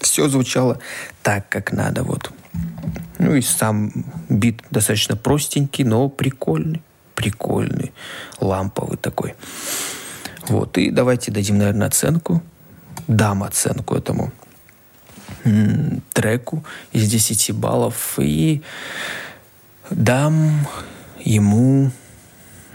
Все 0.00 0.28
звучало 0.28 0.78
так, 1.22 1.48
как 1.48 1.72
надо. 1.72 2.02
Вот. 2.02 2.32
Ну 3.18 3.34
и 3.34 3.42
сам 3.42 3.92
бит 4.28 4.62
достаточно 4.70 5.16
простенький, 5.16 5.84
но 5.84 6.08
прикольный. 6.08 6.82
Прикольный. 7.14 7.92
Ламповый 8.40 8.96
такой. 8.96 9.34
Вот. 10.48 10.76
И 10.78 10.90
давайте 10.90 11.30
дадим, 11.30 11.58
наверное, 11.58 11.86
оценку. 11.86 12.42
Дам 13.06 13.42
оценку 13.42 13.94
этому 13.94 14.32
треку 16.12 16.64
из 16.92 17.08
10 17.08 17.52
баллов. 17.54 18.14
И 18.18 18.62
дам 19.90 20.66
ему, 21.20 21.90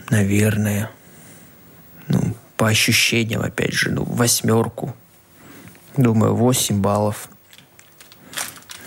наверное, 0.10 0.92
ну, 2.08 2.36
по 2.56 2.68
ощущениям, 2.68 3.42
опять 3.42 3.74
же, 3.74 3.92
ну, 3.92 4.04
восьмерку. 4.04 4.96
Думаю, 5.96 6.36
8 6.36 6.82
баллов 6.82 7.30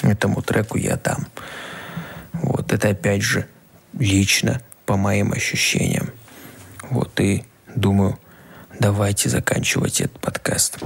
этому 0.08 0.42
треку 0.42 0.78
я 0.78 0.96
дам. 0.96 1.26
Вот 2.32 2.72
это 2.72 2.88
опять 2.88 3.22
же 3.22 3.46
лично 3.98 4.60
по 4.86 4.96
моим 4.96 5.32
ощущениям. 5.32 6.10
Вот 6.90 7.20
и 7.20 7.44
думаю, 7.74 8.18
давайте 8.78 9.28
заканчивать 9.28 10.00
этот 10.00 10.18
подкаст. 10.20 10.78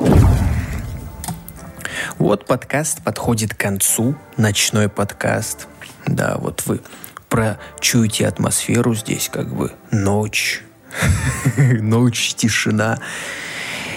Вот 2.18 2.46
подкаст 2.46 3.02
подходит 3.02 3.54
к 3.54 3.58
концу, 3.58 4.16
ночной 4.36 4.88
подкаст. 4.88 5.68
Да, 6.06 6.36
вот 6.38 6.64
вы 6.66 6.80
прочуете 7.28 8.26
атмосферу 8.26 8.94
здесь, 8.94 9.28
как 9.32 9.54
бы 9.54 9.72
ночь, 9.90 10.62
ночь, 11.56 12.34
тишина. 12.34 12.98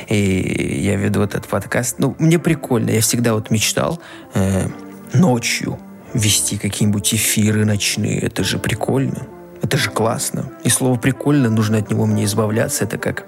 И 0.08 0.80
я 0.82 0.96
веду 0.96 1.22
этот 1.22 1.48
подкаст. 1.48 1.96
Ну, 2.00 2.16
мне 2.18 2.40
прикольно. 2.40 2.90
Я 2.92 3.02
всегда 3.02 3.34
вот 3.34 3.52
мечтал 3.52 4.02
э, 4.34 4.70
ночью 5.14 5.80
вести 6.14 6.58
какие-нибудь 6.58 7.14
эфиры 7.14 7.66
ночные. 7.66 8.20
Это 8.20 8.44
же 8.44 8.60
прикольно. 8.60 9.28
Это 9.62 9.78
же 9.78 9.90
классно. 9.90 10.52
И 10.64 10.70
слово 10.70 10.98
«прикольно» 10.98 11.50
нужно 11.50 11.80
от 11.80 11.90
него 11.90 12.06
мне 12.06 12.26
избавляться. 12.26 12.84
Это 12.84 12.98
как 12.98 13.26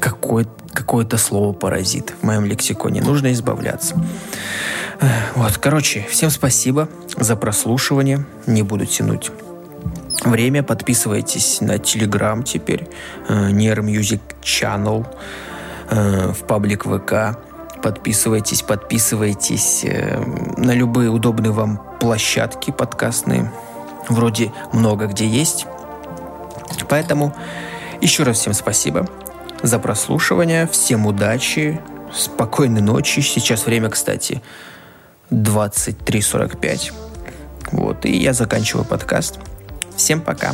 какое-то 0.00 0.50
какое-то 0.72 1.18
слово 1.18 1.52
паразит 1.52 2.14
в 2.20 2.24
моем 2.24 2.44
лексиконе. 2.44 3.02
Нужно 3.02 3.32
избавляться. 3.32 4.00
Вот, 5.34 5.58
короче, 5.58 6.06
всем 6.08 6.30
спасибо 6.30 6.88
за 7.16 7.36
прослушивание. 7.36 8.24
Не 8.46 8.62
буду 8.62 8.86
тянуть 8.86 9.32
время. 10.24 10.62
Подписывайтесь 10.62 11.60
на 11.60 11.76
Telegram 11.76 12.42
теперь. 12.44 12.88
Нер 13.28 13.80
Music 13.80 14.20
Channel 14.42 15.06
э, 15.90 16.32
в 16.32 16.44
паблик 16.44 16.84
ВК. 16.84 17.38
Подписывайтесь, 17.82 18.62
подписывайтесь 18.62 19.84
э, 19.84 20.18
на 20.56 20.72
любые 20.72 21.10
удобные 21.10 21.52
вам 21.52 21.80
площадки 22.00 22.70
подкастные. 22.70 23.52
Вроде 24.08 24.52
много 24.72 25.06
где 25.06 25.26
есть. 25.26 25.66
Поэтому 26.88 27.34
еще 28.00 28.22
раз 28.22 28.38
всем 28.38 28.52
спасибо 28.52 29.06
за 29.62 29.78
прослушивание. 29.78 30.66
Всем 30.66 31.06
удачи, 31.06 31.80
спокойной 32.12 32.80
ночи. 32.80 33.20
Сейчас 33.20 33.66
время, 33.66 33.90
кстати, 33.90 34.42
23.45. 35.30 36.92
Вот, 37.72 38.06
и 38.06 38.16
я 38.16 38.32
заканчиваю 38.32 38.84
подкаст. 38.84 39.38
Всем 39.96 40.20
пока. 40.20 40.52